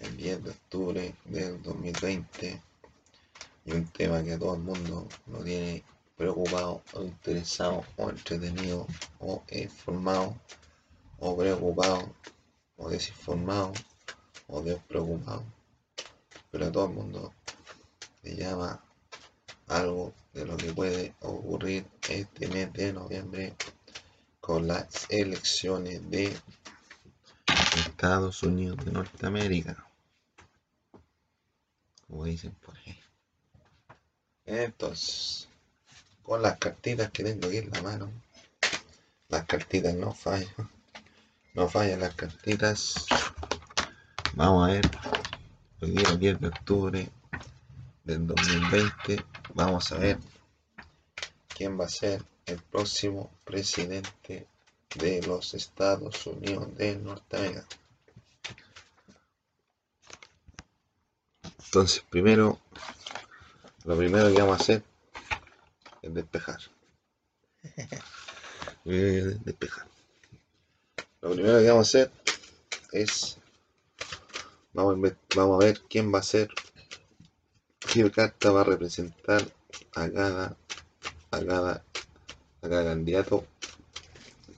[0.00, 2.60] el 10 de octubre del 2020,
[3.64, 5.84] y un tema que todo el mundo lo tiene
[6.16, 8.86] preocupado o interesado o entretenido
[9.20, 10.36] o informado
[11.18, 12.14] o preocupado
[12.76, 13.72] o desinformado
[14.48, 15.44] o despreocupado,
[16.50, 17.32] pero todo el mundo
[18.22, 18.82] le llama
[19.68, 23.54] algo de lo que puede ocurrir este mes de noviembre
[24.40, 26.36] con las elecciones de
[27.86, 29.89] Estados Unidos de Norteamérica.
[32.10, 32.98] Como dicen por ahí.
[34.44, 35.48] Entonces,
[36.22, 38.10] con las cartitas que tengo aquí en la mano,
[39.28, 40.70] las cartitas no fallan.
[41.54, 43.06] No fallan las cartitas.
[44.34, 44.90] Vamos a ver.
[45.80, 47.08] Hoy día 10 de octubre
[48.04, 50.18] del 2020 Vamos a ver
[51.48, 54.46] quién va a ser el próximo presidente
[54.96, 57.66] de los Estados Unidos de Norteamérica.
[61.70, 62.58] Entonces, primero,
[63.84, 64.82] lo primero que vamos a hacer
[66.02, 66.58] es despejar.
[68.84, 69.86] despejar.
[71.20, 72.10] Lo primero que vamos a hacer
[72.90, 73.38] es,
[74.72, 76.48] vamos a, ver, vamos a ver quién va a ser
[77.78, 79.46] qué carta va a representar
[79.94, 80.56] a cada,
[81.30, 81.84] a cada,
[82.62, 83.46] a cada candidato.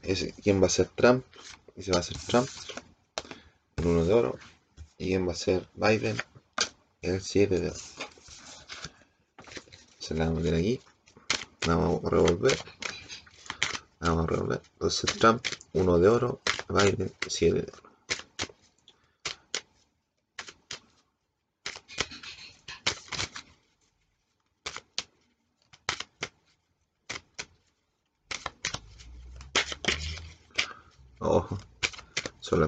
[0.01, 1.27] Ese, ¿Quién va a ser Trump?
[1.77, 2.48] Ese va a ser Trump,
[3.77, 4.38] el uno de oro.
[4.96, 6.16] ¿Y quién va a ser Biden?
[7.03, 7.73] El 7 de.
[9.99, 10.81] Se la vamos a meter aquí.
[11.67, 12.57] Vamos a revolver.
[13.99, 14.62] Vamos a revolver.
[14.75, 16.41] Entonces Trump, uno de oro.
[16.69, 17.92] Biden, 7 de oro.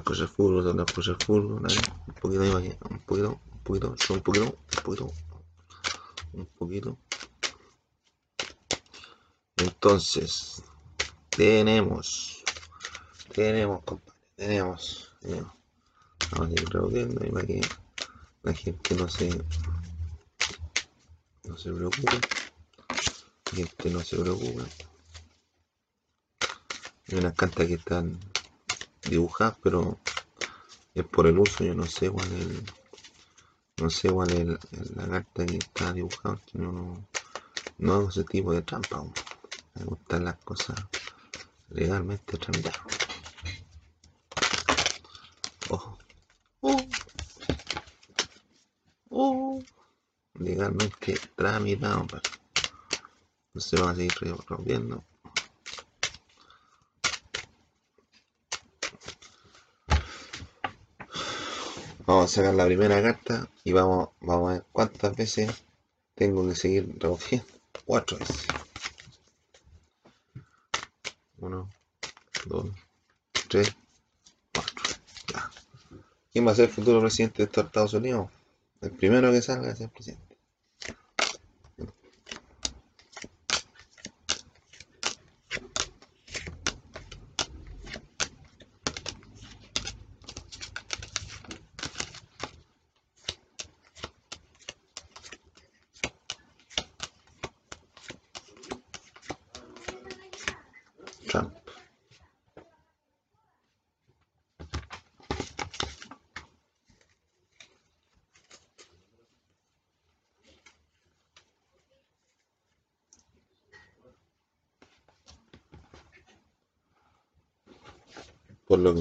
[0.05, 1.75] Son las cosas fútbol, son las cosas fútbol, ¿vale?
[2.07, 5.13] Un poquito más aquí, un poquito, un poquito, son un poquito, un poquito,
[6.33, 6.97] un poquito.
[9.57, 10.63] Entonces,
[11.29, 12.43] tenemos,
[13.33, 15.51] tenemos, compadre, tenemos, tenemos.
[16.31, 17.61] Vamos a ir revolviendo y para que
[18.43, 19.29] la gente no se,
[21.45, 22.19] no se preocupe.
[23.53, 24.63] Y este no se preocupe.
[27.07, 28.19] Hay unas cartas que están
[29.09, 29.97] dibujadas, pero
[30.93, 32.85] es por el uso, yo no sé cuál es
[33.77, 34.47] no sé cuál es
[34.95, 37.05] la carta que está dibujada, que no,
[37.77, 39.03] no, hago ese tipo de trampa.
[39.73, 40.77] Me gustan las cosas
[41.69, 42.79] legalmente tramitadas.
[45.69, 45.97] Ojo.
[46.61, 46.87] Oh.
[49.09, 49.61] Oh.
[50.35, 52.07] Legalmente tramitado.
[53.47, 54.13] Entonces vamos a seguir
[54.47, 55.03] rompiendo.
[62.35, 65.63] Sacar la primera carta y vamos, vamos a ver cuántas veces
[66.15, 67.47] tengo que seguir rompiendo.
[67.85, 68.45] Cuatro veces.
[71.37, 71.69] Uno,
[72.45, 72.67] dos,
[73.47, 73.73] tres,
[74.53, 74.75] cuatro.
[75.31, 75.49] Ya.
[76.33, 78.29] ¿Quién va a ser el futuro presidente de Estados Unidos?
[78.81, 80.24] El primero que salga es el presidente.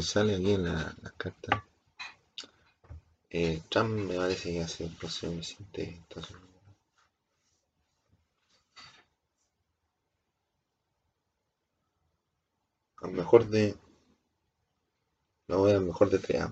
[0.05, 1.67] Sale aquí en la, carta,
[3.31, 6.51] eh, Trump me parece que a ser el próximo presidente de Estados Unidos.
[13.03, 13.77] Al mejor de.
[15.49, 16.47] No voy al mejor de tres.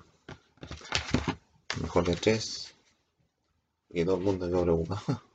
[1.81, 2.75] mejor de tres.
[3.91, 5.23] Y todo el mundo quedó preocupado.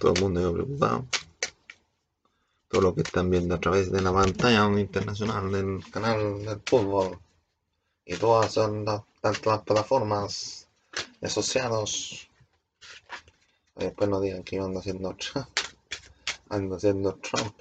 [0.00, 1.21] Todo el mundo quedó preocupado
[2.72, 7.20] todo lo que están viendo a través de la pantalla internacional del canal del fútbol.
[8.06, 9.02] Y todas son las,
[9.40, 10.66] plataformas
[11.20, 12.28] asociadas
[13.76, 15.48] después no digan que yo ando haciendo Trump
[16.48, 17.54] ando haciendo Trump.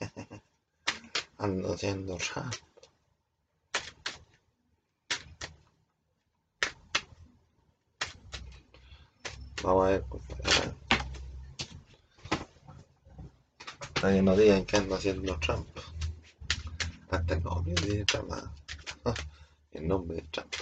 [1.38, 2.54] Ando haciendo Trump.
[9.62, 10.04] Vamos a ver,
[10.44, 10.88] a ver.
[14.02, 15.66] Nadie no digan que ando haciendo Trump.
[17.10, 18.30] Hasta el nombre de Trump.
[19.04, 19.14] Ah,
[19.72, 20.54] el nombre de Trump.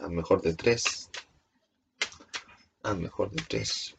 [0.00, 1.08] Al mejor de tres.
[2.82, 3.94] Al mejor de tres.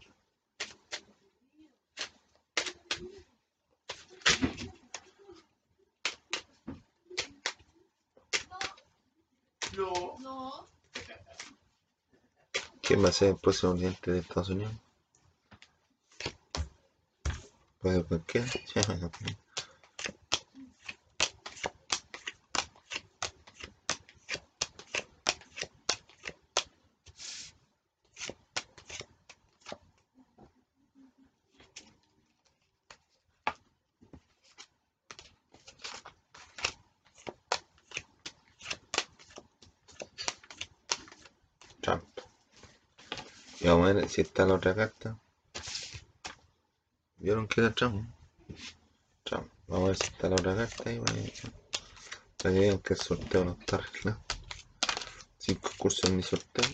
[9.77, 10.67] No.
[12.81, 14.90] ¿Quién va a ser el próximo presidente de Estados Unidos?
[17.81, 18.45] Puede cualquiera.
[41.81, 42.03] Trump.
[43.59, 45.17] Y vamos a ver si está la otra carta.
[47.21, 47.71] ¿Vieron que era?
[47.71, 48.09] Trump.
[49.67, 53.45] Vamos a ver si está la otra carta ahí para que vean que el sorteo
[53.45, 54.19] no está arreglado.
[55.37, 56.65] Cinco cursos en mi sorteo.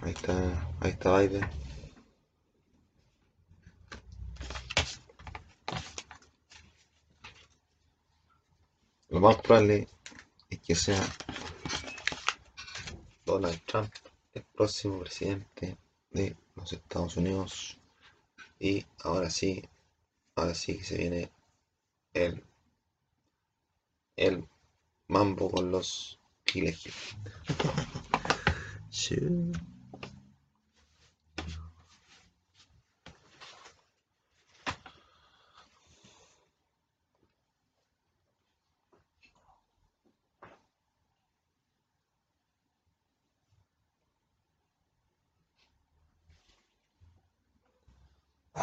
[0.00, 1.50] Ahí está, ahí está Biden.
[9.08, 9.86] Lo más probable
[10.48, 11.06] es que sea
[13.26, 13.92] Donald Trump
[14.32, 15.76] el próximo presidente
[16.10, 17.78] de los Estados Unidos.
[18.58, 19.62] Y ahora sí,
[20.34, 21.30] ahora sí que se viene
[22.14, 22.42] el,
[24.16, 24.48] el
[25.06, 26.84] mambo con los giles.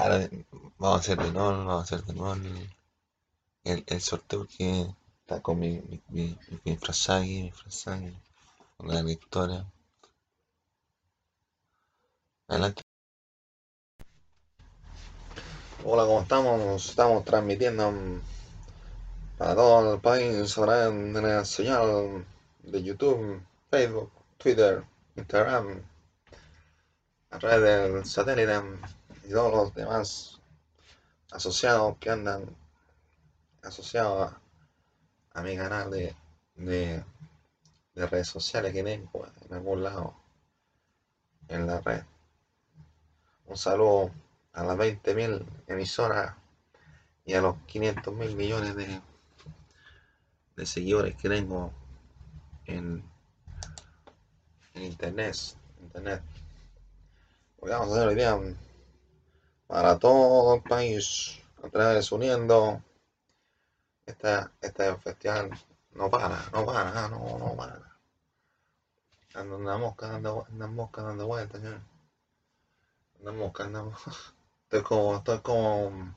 [0.06, 0.30] Ahora
[0.78, 2.36] vamos a hacer de nuevo, vamos a hacer de nuevo
[3.64, 4.86] el, el, sorteo que
[5.22, 8.16] está con mi, mi, mi, mi frasagi, mi frasagi,
[8.78, 9.66] con la victoria.
[12.48, 12.84] Adelante.
[15.84, 16.88] Hola, ¿cómo estamos?
[16.88, 17.92] Estamos transmitiendo
[19.40, 22.24] para todo el país sabrán en el señal
[22.62, 23.42] de YouTube,
[23.72, 24.84] Facebook, Twitter,
[25.16, 25.82] Instagram,
[27.32, 28.54] a través del satélite
[29.28, 30.40] y todos los demás
[31.32, 32.46] asociados que andan
[33.64, 34.34] asociados
[35.34, 36.16] a, mi canal de,
[36.56, 37.04] de,
[37.96, 40.16] redes sociales que tengo en algún lado
[41.48, 42.04] en la red.
[43.48, 44.12] Un saludo
[44.54, 46.36] a las 20.000 emisoras
[47.26, 49.02] y a los 500 mil millones de,
[50.56, 51.74] de seguidores que tengo
[52.66, 53.04] en,
[54.76, 55.36] internet.
[55.82, 56.22] internet.
[57.62, 58.38] Vamos a hacer hoy día
[59.68, 62.82] para todo el país, a través uniendo
[64.06, 65.52] esta, este festival
[65.94, 67.96] no para, no para, no, no para.
[69.34, 71.62] Anda una mosca dando, una mosca dando vueltas.
[73.20, 74.00] Una mosca andamos.
[74.64, 76.16] Estoy como, estoy como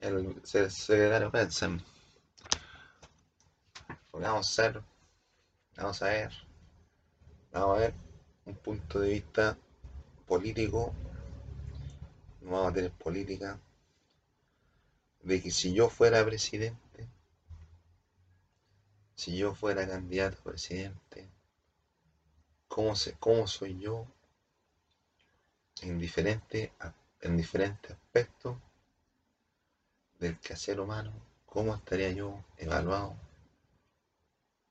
[0.00, 1.82] el secretario Petzen.
[4.12, 4.82] Vamos a hacer,
[5.76, 6.32] vamos a ver,
[7.52, 7.94] vamos a ver
[8.44, 9.56] un punto de vista
[10.26, 10.92] político,
[12.44, 13.58] vamos a tener política,
[15.22, 17.08] de que si yo fuera presidente,
[19.14, 21.30] si yo fuera candidato a presidente,
[22.68, 24.06] ¿cómo, se, cómo soy yo
[25.82, 26.70] en diferentes,
[27.20, 28.56] en diferentes aspectos
[30.18, 31.12] del quehacer humano,
[31.46, 33.14] cómo estaría yo evaluado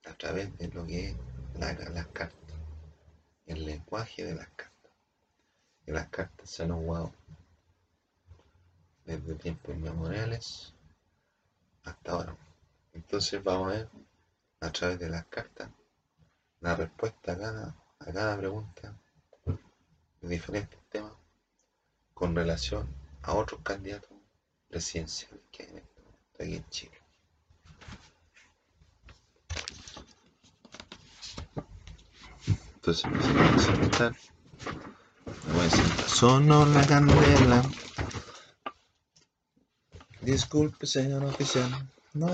[0.06, 1.16] a través de lo que es
[1.60, 2.56] las cartas,
[3.46, 4.92] el lenguaje de las cartas.
[5.86, 7.14] Y las cartas se han jugado
[9.06, 10.74] desde tiempos inmemoriales
[11.84, 12.38] hasta ahora.
[12.94, 13.90] Entonces vamos a ver
[14.60, 15.70] a través de las cartas
[16.60, 18.94] la respuesta a cada, a cada pregunta
[20.22, 21.14] de diferentes temas
[22.14, 22.88] con relación
[23.24, 24.12] a otros candidatos
[24.70, 27.02] presidenciales que hay en este momento aquí en Chile.
[32.76, 34.16] Entonces voy a sentar.
[35.48, 36.10] Me voy a sentar.
[36.10, 37.64] Sonó la candela.
[40.22, 41.70] Disculpe, señor oficial.
[42.14, 42.28] No,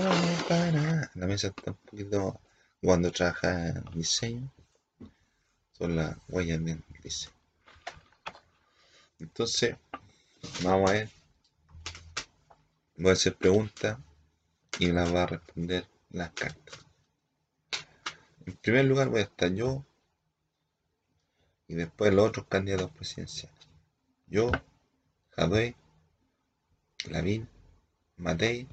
[0.48, 1.10] para.
[1.14, 2.40] La mesa está un poquito.
[2.82, 4.52] Cuando trabaja en diseño,
[5.72, 7.34] son las huellas del diseño.
[9.18, 9.76] Entonces,
[10.62, 11.18] vamos a ver
[12.98, 13.98] voy a hacer preguntas
[14.78, 16.84] y las va a responder las cartas.
[18.44, 19.84] En primer lugar voy a estar yo
[21.68, 23.58] y después los otros candidatos presidenciales.
[24.26, 24.50] Yo,
[25.30, 25.76] Jadwe,
[27.10, 27.48] Lavín,
[28.18, 28.68] Matei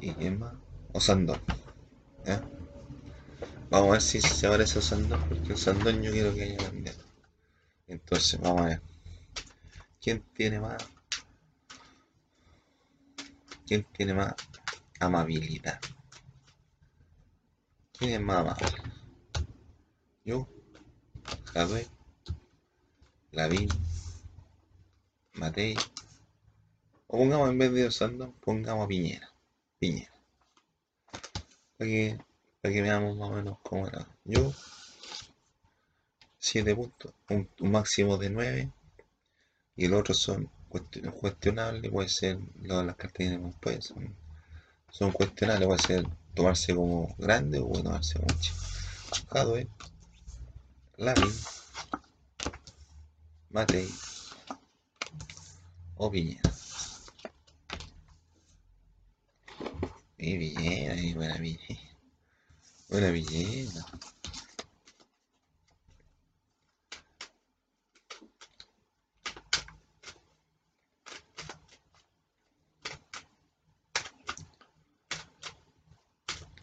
[0.00, 0.60] y Emma
[0.92, 1.40] Osandón.
[3.70, 7.04] Vamos a ver si se parece a Osandón, porque Osandón yo quiero que haya candidato.
[7.88, 8.82] Entonces, vamos a ver.
[10.00, 10.78] ¿Quién tiene más
[13.66, 14.32] ¿Quién tiene más
[15.00, 15.80] amabilidad?
[17.92, 18.66] ¿Quién es más amable?
[20.24, 20.48] Yo,
[21.52, 21.88] Javier,
[23.32, 23.68] Lavín,
[25.34, 25.76] Matei,
[27.08, 29.30] o pongamos en vez de Osando, pongamos Piñera.
[29.78, 30.12] Piñera.
[31.76, 32.18] Para que,
[32.60, 34.06] para que veamos más o menos cómo era.
[34.24, 34.52] Yo,
[36.38, 38.72] 7 puntos, un, máximo de 9,
[39.76, 40.50] y el otro son
[41.20, 44.14] cuestionable, puede ser las cartas que tenemos pues son,
[44.90, 48.58] son cuestionables, puede ser tomarse como grande o tomarse como chico.
[49.30, 49.68] Jadwe,
[50.96, 51.32] Lavín,
[53.50, 53.88] Matei
[55.96, 56.55] o Piñera.
[60.26, 61.80] Y Villena, y buena Villena.
[62.88, 63.86] Buena Villena.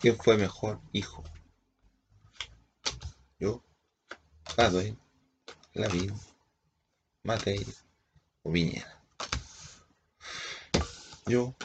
[0.01, 1.23] ¿Quién fue mejor hijo?
[3.39, 3.63] Yo,
[4.57, 4.97] Jadwe,
[5.73, 6.13] Lavín,
[7.23, 7.65] Matei
[8.43, 9.01] o Viñera.
[11.25, 11.55] Yo,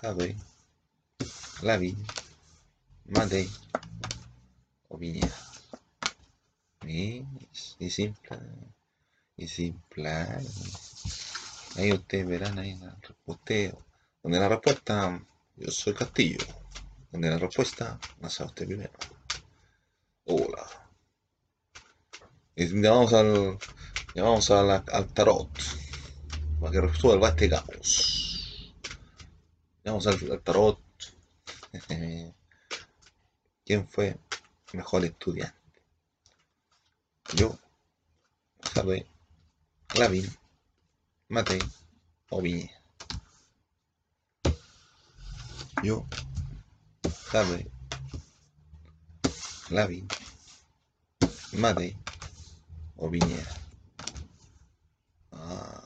[0.00, 0.36] Jadwe,
[1.62, 1.96] Lavín,
[3.06, 3.48] Matei
[4.88, 5.34] o Viñera.
[6.86, 7.24] Y,
[7.78, 8.38] y simple,
[9.36, 10.12] y simple.
[11.76, 13.78] Ahí ustedes verán ahí la respuesta.
[14.22, 15.22] Donde la respuesta
[15.56, 16.44] yo soy Castillo.
[17.10, 18.92] Donde la respuesta, más a usted primero.
[20.24, 20.66] Hola.
[22.54, 23.58] Y vamos al,
[24.14, 25.50] vamos al tarot.
[26.60, 28.25] Para que resuelva este caos.
[29.86, 30.80] Vamos al, al tarot.
[33.64, 34.18] ¿Quién fue
[34.72, 35.54] mejor estudiante?
[37.36, 37.56] Yo,
[38.74, 39.06] Javier,
[39.94, 40.26] Lavín,
[41.28, 41.60] Matei
[42.30, 42.70] o Viñe.
[45.84, 46.04] Yo,
[47.30, 47.70] Jadwe,
[49.70, 50.08] Lavín,
[51.52, 51.96] Matei
[52.96, 53.52] o Piñera.
[55.30, 55.85] Ah.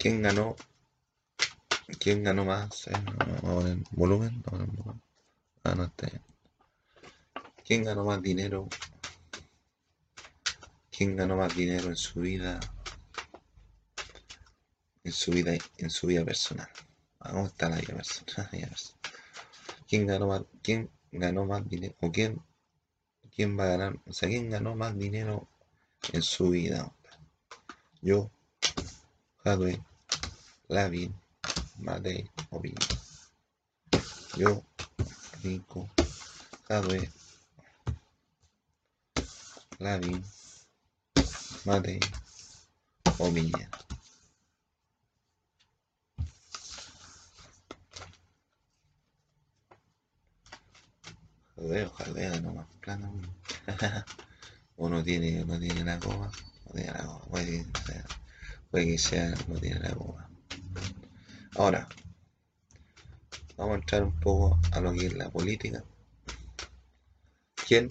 [0.00, 0.56] ¿Quién ganó?
[1.98, 2.88] ¿Quién ganó más?
[3.42, 5.02] Ahora en volumen, ahora en volumen.
[5.62, 6.22] Ah, no está bien.
[7.62, 8.66] ¿Quién ganó más dinero?
[10.90, 12.58] ¿Quién ganó más dinero en su vida?
[15.04, 16.70] En su vida, en su vida personal.
[17.18, 18.48] Ah, ¿Cómo está la vida personal?
[19.86, 21.94] ¿Quién ganó más, quién ganó más dinero?
[22.00, 22.42] ¿O quién,
[23.36, 23.98] quién va a ganar?
[24.06, 25.46] O sea, ¿quién ganó más dinero
[26.14, 26.90] en su vida?
[28.00, 28.30] Yo,
[29.44, 29.84] Jadwe,
[30.70, 31.12] Lavin,
[31.82, 32.96] Matei o Piñera.
[34.36, 34.62] Yo,
[35.42, 35.88] Nico,
[36.68, 37.10] Jadwe,
[39.80, 40.22] Lavin,
[41.66, 41.98] Matei
[43.18, 43.68] o Piñera.
[51.56, 53.10] Joder, ojalá ganó más plano.
[54.76, 56.30] Uno tiene, no tiene la goma,
[56.66, 58.04] no tiene la goma, puede que sea,
[58.70, 60.29] puede que sea, no tiene la goma.
[61.56, 61.88] Ahora,
[63.56, 65.82] vamos a entrar un poco a lo que es la política.
[67.66, 67.90] ¿Quién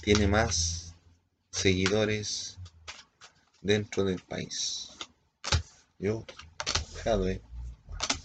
[0.00, 0.94] tiene más
[1.50, 2.58] seguidores
[3.62, 4.90] dentro del país?
[5.98, 6.24] Yo,
[7.02, 7.42] Jadwe,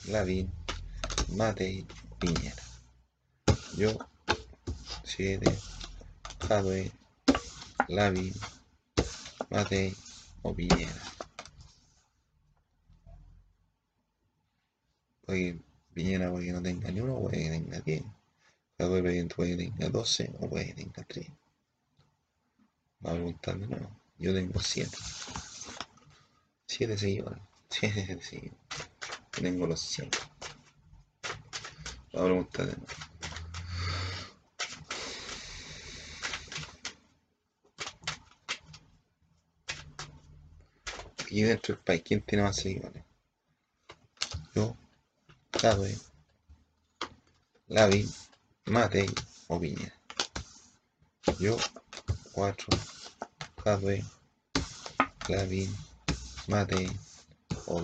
[0.06, 0.52] Lavín,
[1.36, 1.86] Matei,
[2.20, 2.64] Piñera.
[3.76, 3.98] Yo,
[5.04, 5.58] Siete,
[6.48, 6.92] Jadwe,
[7.88, 8.34] Lavín,
[9.50, 9.96] Matei
[10.44, 11.11] o Piñera.
[15.32, 15.59] Que
[15.93, 18.03] Piñera puede que no tenga ni uno, puede que tenga 10.
[18.77, 21.27] Jadwe puede que tenga 12 o puede que tenga 3.
[23.05, 23.89] Va a preguntar de nuevo.
[24.17, 24.89] Yo tengo 7.
[26.67, 27.41] 7 seguidores.
[27.69, 28.59] 7 seguidores.
[29.32, 30.09] Tengo los 100.
[32.13, 32.88] Va a preguntar de nuevo.
[41.19, 43.03] Aquí dentro del país, ¿quién tiene más seguidores?
[44.53, 44.75] Yo,
[45.60, 45.97] Jadwe,
[47.68, 48.08] Lavín,
[48.68, 49.10] Matei
[49.47, 49.95] o Piñera.
[51.39, 51.58] Yo,
[52.34, 52.68] 4,
[53.64, 54.04] Jadwe,
[55.28, 55.76] Lavín,
[56.47, 56.88] Matei
[57.68, 57.82] o.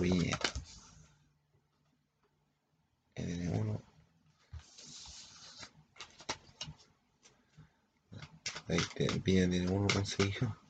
[3.14, 3.82] Tiene uno.
[8.68, 10.67] Ahí te- Piñera tiene uno conseguido.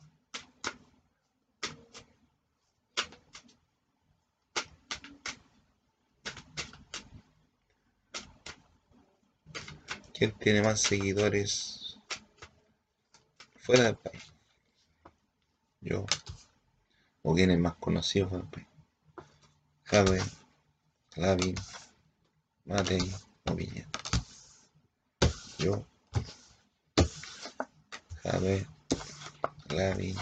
[10.18, 11.96] ¿Quién tiene más seguidores
[13.54, 14.24] fuera del país?
[15.80, 16.06] Yo.
[17.22, 18.66] ¿O quién es más conocido fuera del país?
[19.84, 20.20] Jadwe,
[21.14, 21.54] Lavín,
[22.64, 23.14] Matei
[23.46, 23.88] o Piñera.
[25.60, 25.86] Yo.
[28.24, 28.66] Jadwe,
[29.68, 30.16] Lavín,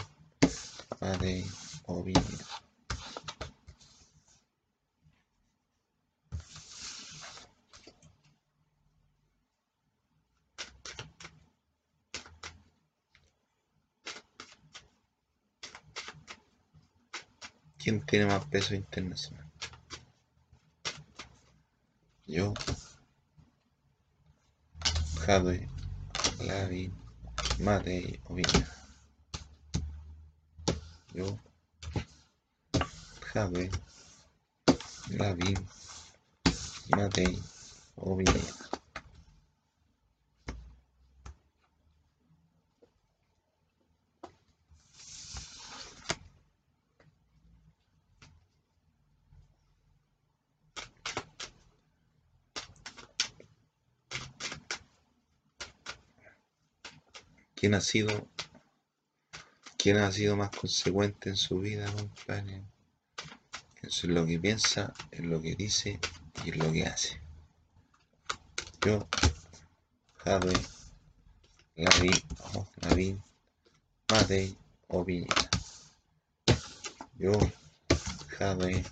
[1.00, 1.46] Matei
[1.86, 2.04] o
[17.86, 19.48] ¿Quién tiene más peso internacional?
[22.26, 22.52] Yo,
[25.24, 25.68] Jadwe,
[26.40, 26.92] Lavín,
[27.60, 28.66] Matei o Piñera.
[31.14, 31.38] Yo,
[33.32, 33.70] Jadwe,
[35.10, 35.64] Lavín,
[36.88, 37.38] Matei
[37.94, 38.66] o Piñera.
[57.66, 58.28] ¿Quién ha sido,
[59.76, 62.62] quién ha sido más consecuente en su vida, compadre?
[63.82, 65.98] En lo que piensa, en lo que dice
[66.44, 67.20] y en lo que hace.
[68.84, 69.04] Yo,
[70.18, 70.52] Jadwe,
[71.74, 72.22] Lavín,
[72.54, 73.20] oh, Lavín,
[74.10, 74.56] Matei
[74.86, 75.50] o Piñera.
[77.18, 77.32] Yo,
[78.38, 78.84] Jadwe,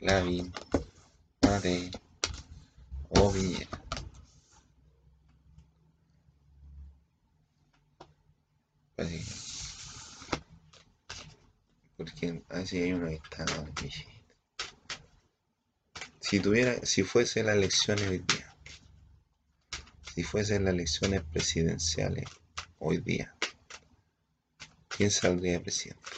[0.00, 0.52] Lavín,
[1.42, 1.92] Matei
[3.10, 3.32] o
[8.98, 9.24] Así.
[11.96, 13.44] Porque así hay uno que está
[13.76, 14.08] difícil.
[16.20, 18.56] Si tuviera, si fuese las elecciones hoy día,
[20.14, 22.24] si fuesen las elecciones presidenciales
[22.80, 23.34] hoy día,
[24.88, 26.10] ¿quién saldría de presidente?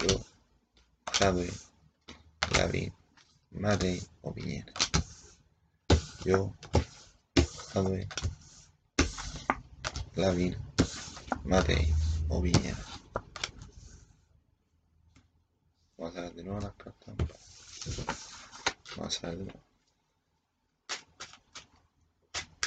[0.00, 0.20] Yo,
[1.12, 1.48] Jadwe,
[2.56, 2.92] Lavín,
[3.52, 4.72] Matei o Piñera.
[6.24, 6.52] Yo,
[7.72, 8.08] Jadwe,
[10.16, 10.56] Lavín,
[11.44, 11.92] Matei
[12.28, 12.78] o Piñera.
[15.98, 17.38] Vamos a ver de nuevo las preguntas.
[18.96, 19.64] Vamos a ver de nuevo.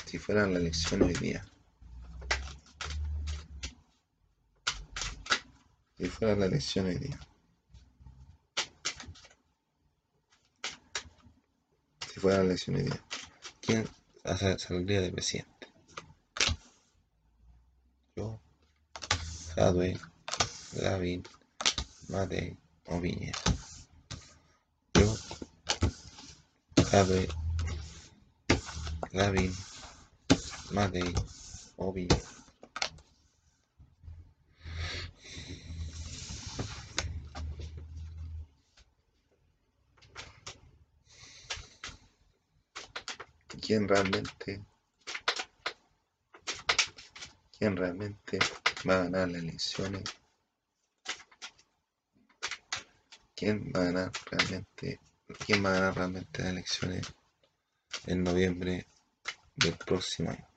[0.05, 1.45] Si fuera la elección hoy día.
[5.97, 7.19] Si fuera la elección hoy día.
[12.11, 13.03] Si fuera la elección hoy día.
[13.61, 13.87] ¿Quién
[14.57, 15.67] saldría de presidente?
[18.15, 18.39] Yo,
[19.57, 19.97] Jadwe,
[20.83, 21.23] Lavín,
[22.09, 22.55] Matei
[22.85, 23.39] o Piñera.
[24.93, 25.17] Yo,
[26.91, 27.27] Jadwe,
[29.13, 29.51] Lavín,
[30.73, 31.11] Matei
[31.77, 32.29] o Piñera.
[43.59, 44.63] quién realmente
[47.57, 48.39] quién realmente
[48.87, 50.03] va a ganar las elecciones
[53.35, 54.99] quién va a ganar realmente
[55.45, 57.07] quién va a ganar realmente las elecciones
[58.05, 58.87] en noviembre
[59.55, 60.47] del próximo año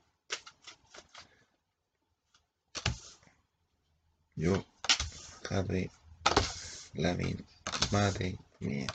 [4.34, 4.64] yo
[5.44, 5.90] Javi
[6.94, 7.46] Lavín
[7.92, 8.86] Mate Mía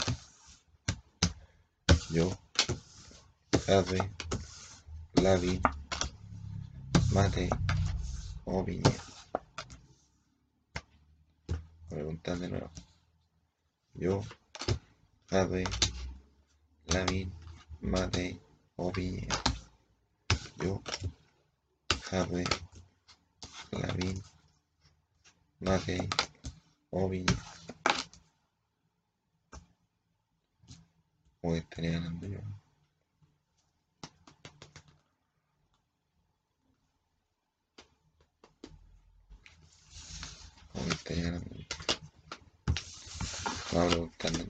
[2.10, 2.38] yo
[3.66, 3.98] Jadwe,
[5.16, 5.60] Lavín,
[7.14, 7.50] Mate
[8.46, 9.15] o Piñera.
[12.16, 12.72] Preguntar de nuevo.
[13.94, 14.24] Yo,
[15.30, 15.66] Jadwe,
[16.88, 17.34] Lavín,
[17.82, 18.40] Mate
[18.78, 19.36] o Piñera.
[20.58, 20.82] Yo,
[22.10, 22.46] Jadwe,
[23.72, 24.22] Lavín,
[25.60, 26.08] Mate
[26.92, 27.44] o Piñera.
[31.42, 32.40] O estaría ganando yo.
[40.72, 41.55] Como estaría ganando yo.
[43.76, 44.46] Vamos a preguntarle.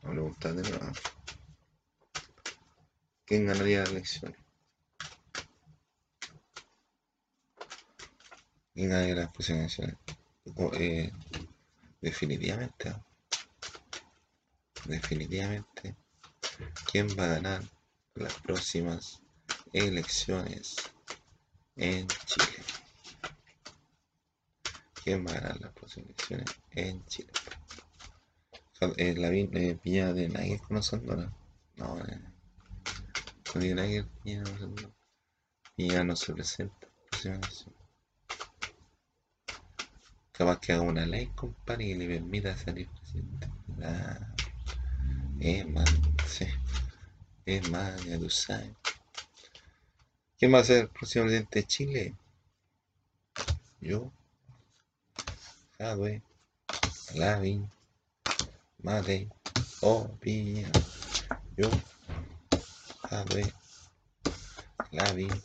[0.00, 0.92] Vamos a preguntarle nuevo.
[3.26, 4.38] ¿Quién ganaría las elecciones?
[8.72, 9.98] ¿Quién ganaría las próximas elecciones?
[10.54, 11.12] O, eh,
[12.00, 12.94] definitivamente.
[14.84, 15.96] Definitivamente.
[16.92, 17.62] ¿Quién va a ganar
[18.14, 19.20] las próximas
[19.72, 20.76] elecciones
[21.80, 22.62] en Chile?
[25.02, 26.14] ¿Quién va las próximas
[26.72, 27.32] en Chile?
[28.96, 31.16] Eh, la eh, de conociendo,
[31.76, 31.98] ¿no?
[32.06, 32.20] Eh,
[33.54, 34.94] no.
[35.74, 36.86] Piñera no se presenta.
[40.32, 43.48] Capaz que haga una ley, compadre, y le permita salir presidente.
[43.82, 44.34] Ah,
[45.40, 45.90] es más,
[46.26, 46.46] sí.
[48.20, 48.79] Tú sabes.
[50.40, 52.14] ¿Quién va a ser el próximo presidente de Chile?
[53.78, 54.10] Yo.
[55.78, 56.22] Jadwe.
[57.14, 57.70] Lavín.
[58.82, 59.28] Matei.
[59.82, 60.70] O Piñera.
[61.58, 61.68] Yo.
[63.10, 63.52] Jadwe.
[64.92, 65.42] Lavín.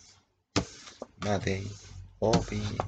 [1.18, 1.70] Matei.
[2.20, 2.86] O Piñera.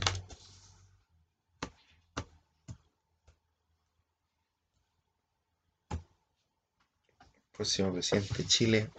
[7.51, 8.89] próximo presidente de Chile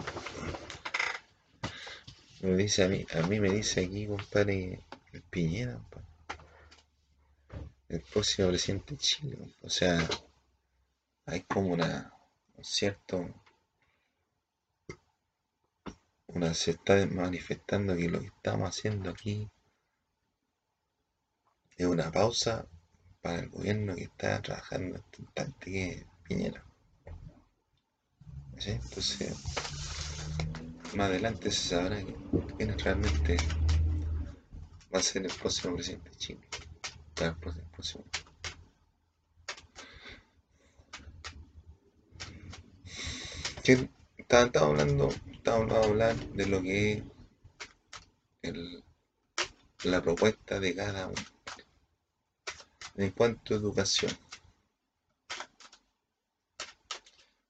[2.43, 4.81] me dice a mí, a mí me dice aquí, compadre,
[5.13, 5.81] el Piñera,
[7.89, 10.09] el próximo presidente de Chile, o sea,
[11.27, 12.13] hay como una,
[12.57, 13.29] un cierto,
[16.29, 19.51] una, se está manifestando que lo que estamos haciendo aquí
[21.77, 22.67] es una pausa
[23.21, 26.65] para el gobierno que está trabajando en instante que Piñera.
[28.59, 28.71] ¿Sí?
[28.73, 29.35] Entonces,
[30.95, 32.03] más adelante se sabrá
[32.57, 33.37] quién realmente
[34.95, 36.49] va a ser el próximo presidente de Chile.
[43.65, 43.91] ¿Quién?
[44.17, 47.03] Estaba, hablando, estaba hablando de lo que es
[48.43, 48.85] el-
[49.85, 51.25] la propuesta de cada uno.
[52.97, 54.17] En cuanto a educación.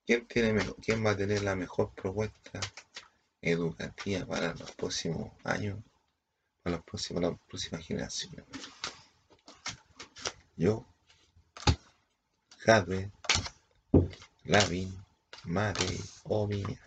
[0.07, 2.61] ¿Quién, tiene ¿Quién va a tener la mejor propuesta
[3.41, 5.78] educativa para los próximos años,
[6.62, 8.45] para los próximos, las próximas generaciones?
[10.57, 10.86] Yo,
[12.59, 13.11] Jadwe,
[14.45, 14.93] Lavin,
[15.45, 16.84] Matei o Viñera.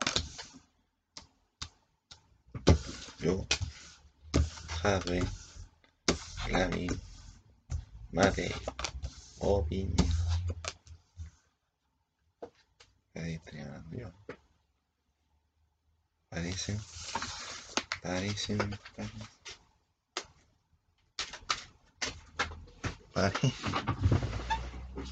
[3.19, 3.47] Yo,
[4.81, 5.23] Jadwe,
[6.49, 7.01] Lavin,
[8.11, 8.53] Matei
[9.39, 10.21] o Viñera.
[13.13, 13.39] Ahí
[13.91, 14.11] yo.
[16.31, 16.79] Parecen,
[18.01, 18.57] parecen,
[18.95, 19.27] parecen.
[23.13, 23.53] Pare,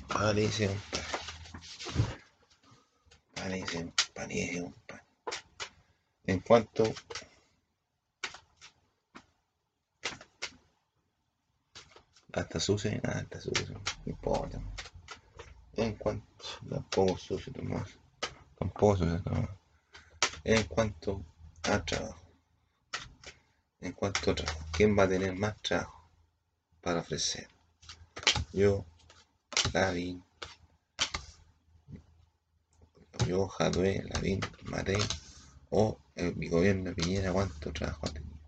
[0.08, 1.04] parece un pan.
[3.36, 4.76] Parece, parece un.
[6.26, 6.84] En cuanto
[12.32, 14.62] hasta sucio, nada, hasta sucio, no importa.
[15.76, 17.90] En cuanto, tampoco sucio, más,
[18.58, 19.69] tampoco sucio, no.
[20.52, 21.24] En cuanto
[21.62, 22.26] a trabajo,
[23.82, 26.10] en cuanto a trabajo, ¿quién va a tener más trabajo
[26.82, 27.48] para ofrecer?
[28.52, 28.84] Yo,
[29.74, 30.24] Lavín,
[33.28, 34.40] yo, Jadwe, Lavín,
[34.72, 34.98] Matei,
[35.70, 38.40] o el, mi gobierno de Piñera, ¿cuánto trabajo ha tenido?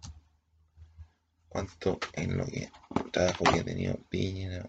[1.49, 2.72] ¿Cuánto en lo que
[3.12, 4.68] trabajo que ha tenido Piñera?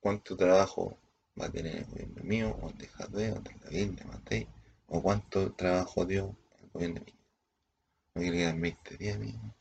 [0.00, 0.99] ¿Cuánto trabajo
[1.40, 4.48] va a tener el gobierno mío, o de Jadwe, o el de Matei?
[4.88, 7.20] ¿O cuánto trabajo dio el gobierno Piñera?
[8.14, 9.54] No que le quedan 20 días, mismo.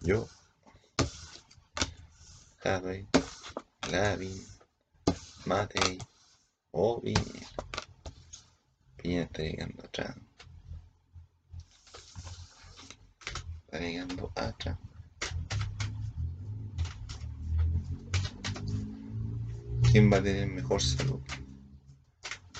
[0.00, 0.26] Yo,
[2.58, 3.06] Jadwe,
[3.90, 4.46] Lavín,
[5.44, 5.98] Matei
[6.72, 7.48] o Piñera.
[8.96, 10.16] Piñera está llegando atrás.
[13.66, 14.85] Está llegando atrás.
[19.90, 21.20] ¿Quién va a tener mejor salud?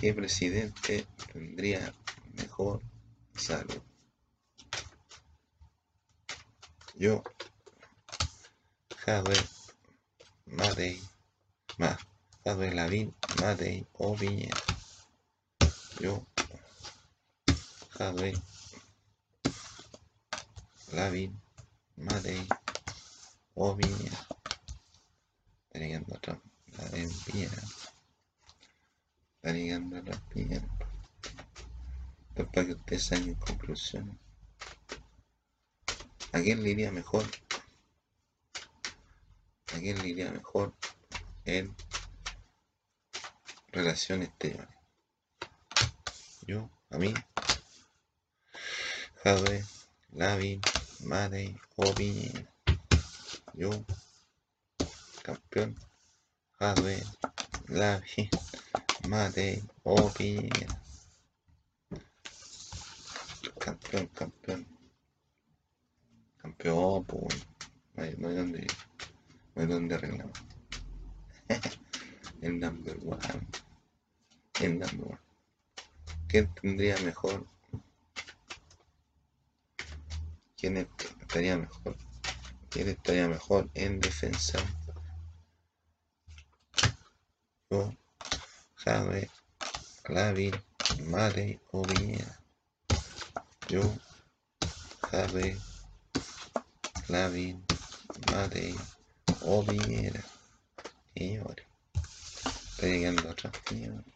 [0.01, 1.95] ¿Qué presidente tendría
[2.35, 2.81] mejor
[3.37, 3.83] salud?
[6.95, 7.23] Yo,
[9.05, 9.37] Jadwe,
[10.47, 11.01] Matei,
[11.79, 11.99] Ma,
[12.45, 14.17] Jadwe, Lavín, Matei o.
[16.01, 16.27] Yo,
[17.99, 18.39] Jadwe,
[20.93, 21.41] Lavín,
[21.97, 22.47] Matei
[23.55, 23.77] o
[25.79, 26.15] llegando
[26.79, 27.63] Lavín, Piñera.
[29.37, 30.67] Está llegando atrás Piñera.
[32.29, 34.17] Esto es para que ustedes saquen conclusiones.
[36.33, 37.25] ¿A quién le iría mejor?
[39.75, 40.75] ¿A quién le iría mejor
[41.45, 41.75] en
[43.69, 44.77] relaciones exteriores?
[46.47, 47.15] Yo, a mí,
[49.23, 49.65] Jadwe,
[50.13, 50.61] Lavín,
[51.01, 52.53] Matei o Piñera.
[53.55, 53.71] Yo,
[55.23, 55.75] campeón,
[56.59, 56.97] Jadwe,
[57.69, 58.31] Lavín,
[59.09, 60.81] Matei o Piñera.
[63.61, 64.67] Campeón, campeón.
[66.39, 67.47] Campeón, pues,
[67.95, 68.67] no hay, no hay donde,
[69.55, 70.33] no hay donde arreglar.
[72.41, 73.47] El number one.
[74.61, 75.19] El number one.
[76.27, 77.47] ¿Quién tendría mejor?
[80.57, 81.97] ¿Quién estaría mejor?
[82.71, 84.59] ¿Quién estaría mejor en defensa?
[87.69, 87.93] Yo,
[88.77, 89.29] Jadwe,
[90.09, 90.55] Lavín,
[91.11, 92.41] Matei o Piñera.
[93.69, 93.83] Yo,
[95.11, 95.59] Jadwe,
[97.09, 97.65] Lavín,
[98.31, 98.73] Matei
[99.41, 100.23] o Piñera.
[101.13, 101.67] Señores,
[102.71, 104.07] está llegando atrás, señores.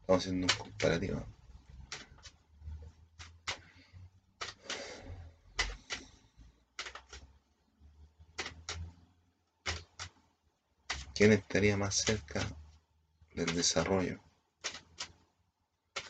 [0.00, 1.24] Estamos haciendo un comparativo.
[11.22, 12.44] ¿Quién estaría más cerca
[13.36, 14.20] del desarrollo?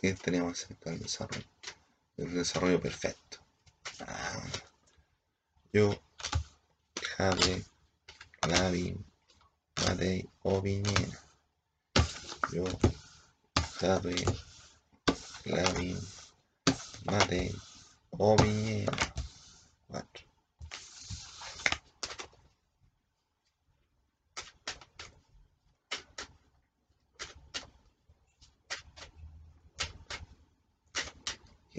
[0.00, 1.44] ¿Quién estaría más cerca del desarrollo?
[2.16, 3.36] Del desarrollo perfecto.
[4.06, 4.42] Ah,
[5.70, 6.02] yo,
[7.14, 7.62] Jadwe,
[8.48, 9.04] Lavín,
[9.84, 11.20] Matei o Piñera.
[12.50, 12.64] Yo,
[13.80, 14.14] Jadwe,
[15.44, 16.00] Lavín,
[17.04, 17.54] Matei
[18.12, 18.96] o Piñera.
[19.88, 20.32] Cuatro.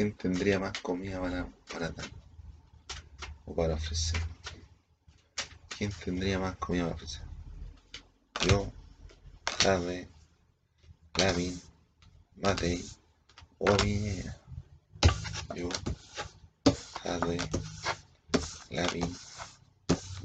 [0.03, 2.11] ¿Quién tendría más comida para, para dar?
[3.45, 4.21] O para ofrecer.
[5.77, 7.21] ¿Quién tendría más comida para ofrecer?
[8.45, 8.69] Yo,
[9.61, 10.09] Jadwe,
[11.15, 11.61] Lavín,
[12.35, 12.83] Matei
[13.59, 13.77] o.
[15.55, 15.69] Yo,
[17.01, 17.37] Jadwe,
[18.71, 19.17] Lavín,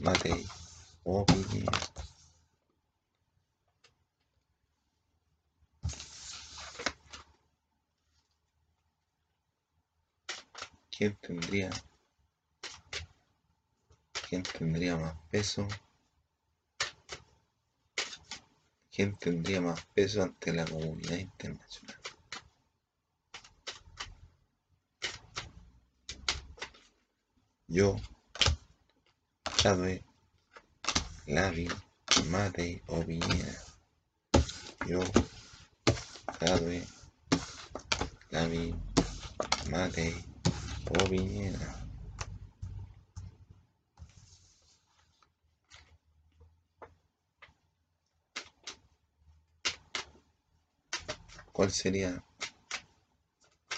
[0.01, 0.45] Matei
[1.05, 1.25] o.
[10.99, 11.71] ¿Quién tendría
[14.29, 15.69] ¿Quién tendría más peso?
[18.91, 22.01] ¿Quién tendría más peso ante la comunidad internacional?
[27.69, 27.95] Yo,
[29.63, 30.03] Jadwe,
[31.27, 31.69] Lavi,
[32.29, 33.55] Matei o Piñera.
[34.85, 35.05] Yo,
[36.41, 36.89] Jadwe,
[38.33, 38.75] Lavi,
[39.71, 40.28] Matei
[40.91, 41.75] o Piñera.
[51.53, 52.25] ¿Cuál sería,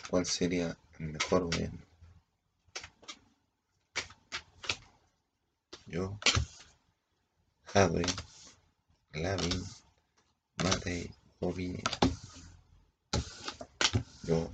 [0.08, 1.80] cuál sería el mejor gobierno?
[5.86, 6.18] Yo,
[7.72, 8.02] Jadwe,
[9.14, 9.64] Lavin,
[10.62, 11.82] Matei o.
[14.24, 14.50] Yo,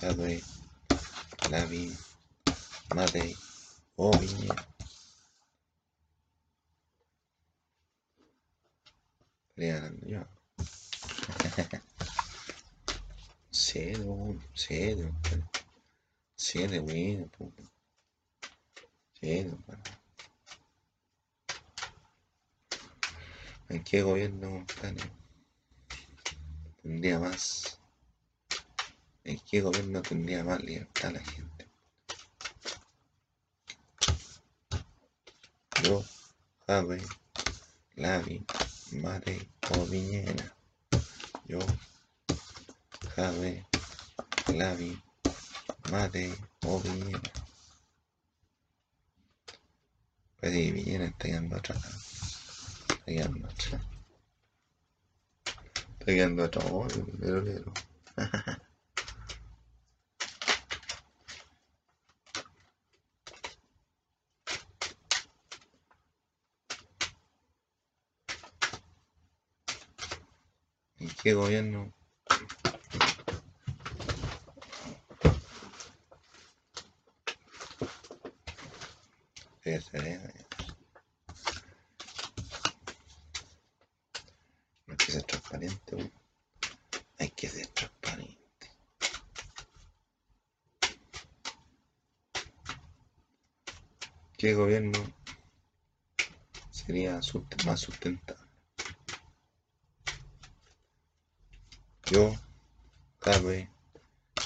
[0.00, 0.42] Jadwe,
[1.52, 1.94] Lavin,
[2.94, 3.36] Matei
[3.96, 4.66] o Piñera.
[9.50, 10.22] Estaría ganando yo.
[17.36, 17.52] Po.
[19.20, 19.92] Siete, compadre.
[23.68, 25.12] ¿En qué gobierno, compadre?
[26.80, 27.81] Tendría más.
[29.24, 31.68] ¿En qué gobierno tendría más libertad la gente?
[35.84, 36.04] Yo,
[36.66, 37.00] Jave,
[37.94, 38.44] Lavi,
[38.92, 40.56] Mate o Piñera.
[41.46, 41.60] Yo,
[43.14, 43.64] Jave,
[44.48, 45.00] Lavi,
[45.90, 46.34] Mate
[46.66, 47.32] o Piñera.
[50.40, 51.84] Pues sí, Piñera está quedando atrás.
[52.88, 53.82] Está quedando atrás.
[55.92, 56.66] Está quedando atrás.
[56.72, 56.88] Oh.
[71.22, 71.92] qué gobierno?
[79.62, 80.46] Ese, eh,
[84.86, 86.12] No hay que ser transparente.
[87.18, 88.42] Hay que ser transparente.
[94.36, 94.98] ¿Qué gobierno
[96.72, 97.20] sería
[97.64, 98.42] más sustentable?
[102.12, 102.30] Yo,
[103.20, 103.70] Carve,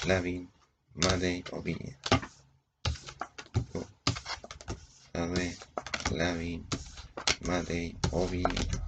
[0.05, 0.49] Lavin,
[0.93, 1.99] Matei o Piñera.
[3.73, 3.83] Yo,
[5.11, 5.57] Carve,
[6.11, 6.65] Lavin,
[7.41, 8.79] Matei o Piñera.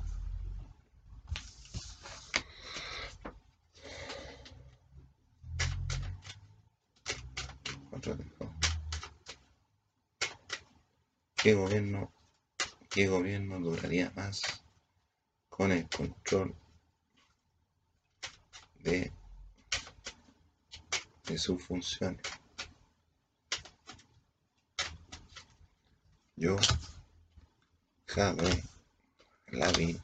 [7.91, 8.55] Otro tengo.
[11.35, 12.13] ¿Qué gobierno,
[12.89, 14.41] qué gobierno duraría más
[15.49, 16.55] con el control
[18.83, 19.11] de,
[26.35, 26.57] Yo,
[28.05, 28.63] Jave,
[29.51, 29.97] Lavi,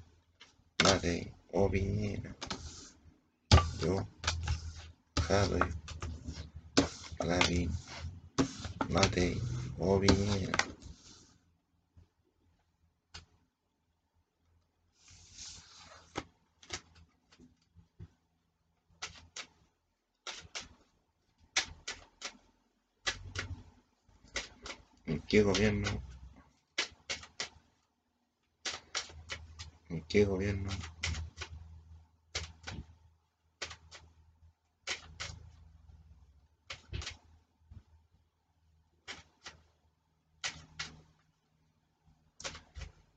[0.83, 2.33] Matei o Piñera.
[3.81, 4.07] Yo,
[5.27, 5.59] Jave,
[7.19, 7.69] Lavi,
[8.89, 9.41] Matei
[9.77, 10.65] o Piñera.
[25.07, 25.87] ¿En qué gobierno?
[29.89, 30.69] ¿En qué gobierno?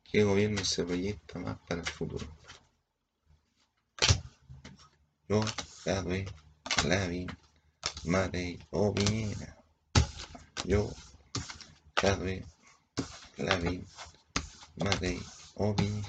[0.05, 2.27] ¿Qué gobierno se proyecta más para el futuro?
[5.29, 5.41] Yo,
[5.85, 6.25] Jadwe,
[6.87, 7.27] Lavin,
[8.05, 9.57] Matei o Piñera.
[10.65, 10.89] Yo,
[12.01, 12.45] Jadwe,
[13.39, 13.85] Lavin,
[14.85, 15.19] Matei
[15.57, 16.09] o Piñera.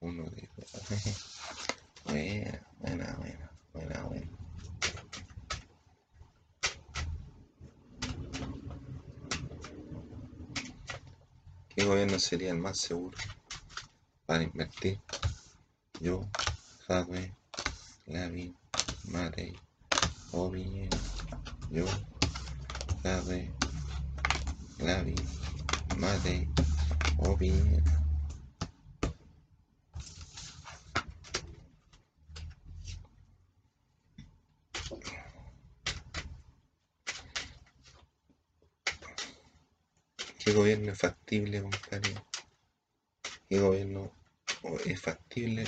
[0.00, 0.48] Uno de
[2.04, 4.30] Buena, buena, buena, buena, buena.
[11.68, 13.18] ¿Qué gobierno sería el más seguro
[14.24, 15.00] para invertir?
[15.98, 16.24] Yo,
[16.86, 17.34] Jadwe,
[18.06, 18.56] Lavin,
[19.10, 19.58] Matei
[20.30, 20.96] o Piñera.
[21.70, 21.86] Yo,
[23.02, 23.61] Jadwe,
[24.84, 25.14] Lavin,
[25.98, 26.48] Matei
[27.18, 28.02] o Piñera.
[40.44, 42.14] qué gobierno es factible, compadre?
[43.48, 44.12] ¿Qué gobierno
[44.84, 45.64] es factible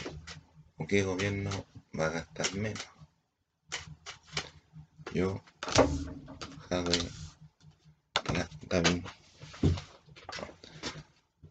[0.77, 1.51] o qué gobierno
[1.99, 2.83] va a gastar menos?
[5.13, 5.45] Yo,
[6.69, 7.24] Jadwe,
[8.75, 9.05] David,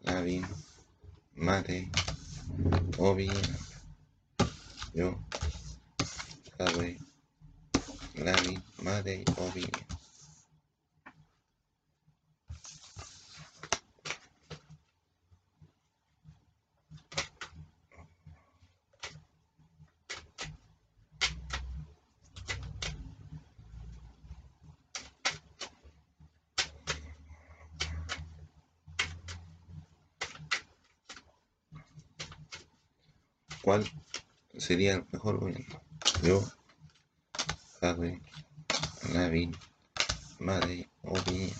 [0.04, 0.44] David,
[1.36, 1.88] Mate,
[2.98, 3.30] Obi,
[4.92, 5.18] yo,
[6.58, 6.98] Jadwe,
[8.14, 9.66] David, Mate, Obi.
[33.62, 33.82] ¿Cuál
[34.84, 35.80] sería el mejor gobierno?
[36.22, 36.42] Yo,
[37.80, 38.20] Javi,
[39.14, 39.56] Lavín,
[40.40, 41.50] Madre, Obi.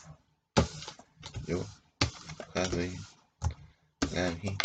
[1.46, 1.64] Yo,
[2.52, 2.94] Javi,
[4.12, 4.58] Lavín,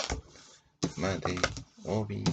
[0.97, 1.35] Madre,
[1.85, 2.23] Obi.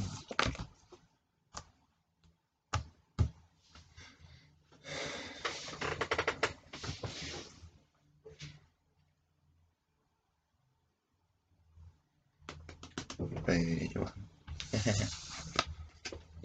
[13.95, 14.05] yo.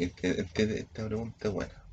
[0.01, 1.85] Esta pregunta es buena.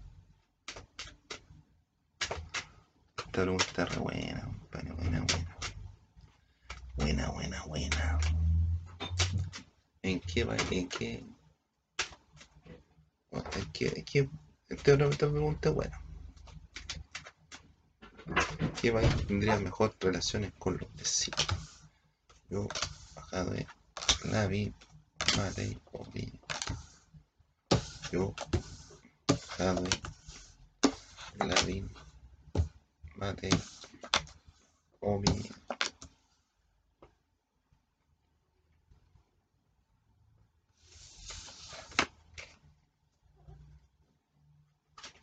[3.18, 4.92] Esta pregunta es re buena, compadre.
[4.92, 5.58] Buena, buena.
[6.96, 8.18] Buena, buena, buena.
[10.00, 10.56] ¿En qué va?
[10.70, 11.22] ¿En qué?
[13.30, 13.88] ¿En qué?
[13.88, 14.30] ¿En qué?
[14.70, 16.00] Esta, pregunta es buena.
[18.58, 21.46] ¿En qué país tendría mejor relaciones con los vecinos?
[22.48, 22.68] Yo,
[23.14, 23.66] bajado de
[24.24, 24.72] la vi,
[25.36, 25.76] madre,
[26.14, 26.37] vi
[28.10, 28.34] yo,
[29.56, 29.90] Javi,
[31.38, 31.88] Lavin,
[33.16, 33.50] Mate,
[35.00, 35.42] Omi.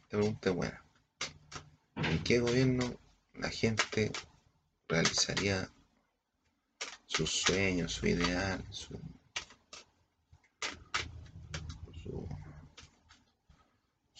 [0.09, 0.83] Pregunta buena.
[1.95, 2.85] ¿En qué gobierno
[3.33, 4.11] la gente
[4.87, 5.69] realizaría
[7.07, 8.99] sus sueños, su ideal, su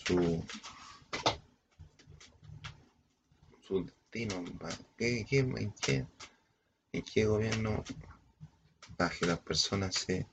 [0.06, 0.46] su,
[3.68, 4.44] su destino,
[4.98, 6.06] ¿Qué, qué, en, qué,
[6.92, 7.84] en qué gobierno
[8.98, 10.28] para que las personas se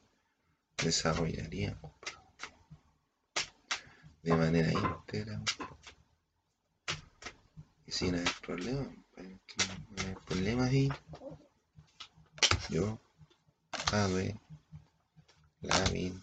[0.82, 1.78] desarrollarían
[4.22, 5.42] de manera íntegra
[7.86, 8.88] y sin haber problemas.
[9.16, 10.88] No hay problemas ahí.
[12.70, 12.98] Yo,
[13.92, 14.36] Ave,
[15.60, 16.22] Lavin,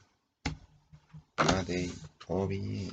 [1.38, 1.94] Matei,
[2.28, 2.90] Obi,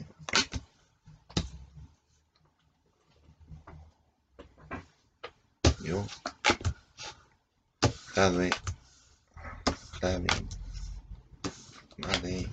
[5.84, 6.04] yo,
[8.14, 8.50] Jadwe,
[10.02, 10.48] Lamin,
[11.98, 12.48] Made,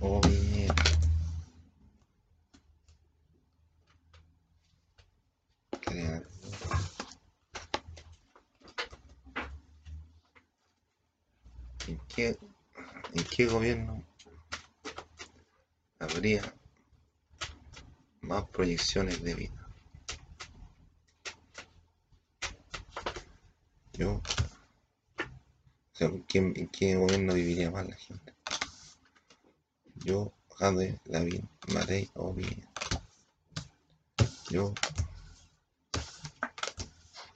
[0.00, 0.66] Obi,
[11.86, 12.36] ¿En qué,
[13.14, 14.02] ¿En qué gobierno
[16.00, 16.42] habría
[18.44, 19.68] proyecciones de vida?
[23.94, 24.20] Yo,
[26.00, 28.34] ¿en qué, gobierno viviría más la gente?
[30.04, 32.68] Yo, Jade, David, Marey o bien.
[34.50, 34.74] Yo,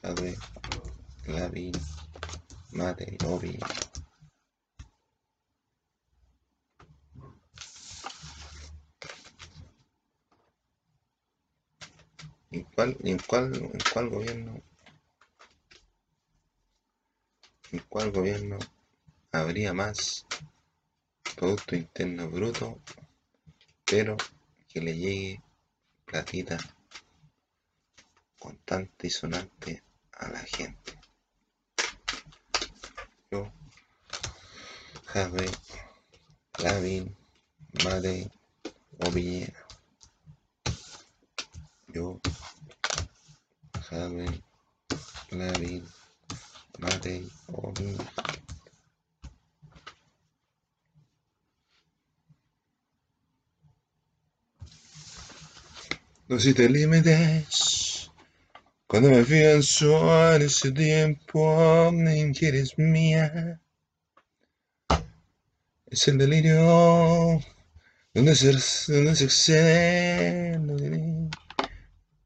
[0.02, 0.36] Jade,
[1.26, 1.76] David,
[2.72, 3.60] Marey o bien.
[12.52, 14.62] ¿En cuál, en cuál, en cuál gobierno
[17.72, 18.58] en cuál gobierno
[19.32, 20.24] habría más
[21.36, 22.80] Producto Interno Bruto,
[23.84, 24.16] pero
[24.66, 25.42] que le llegue
[26.06, 26.58] platita
[28.38, 30.98] constante y sonante a la gente.
[33.30, 33.52] Yo,
[35.04, 35.50] Javi,
[36.58, 37.14] Lavin,
[37.84, 38.30] Made,
[39.06, 39.66] Ovillena.
[41.88, 42.20] Yo,
[43.90, 44.24] Javi,
[45.32, 45.84] Lavin,
[46.78, 47.96] Mate Omi.
[56.28, 58.12] No si te límites
[58.86, 63.60] cuando me pienso en ese tiempo en que eres mía.
[65.86, 67.40] Es el delirio
[68.14, 68.52] donde se,
[68.92, 70.60] donde se excede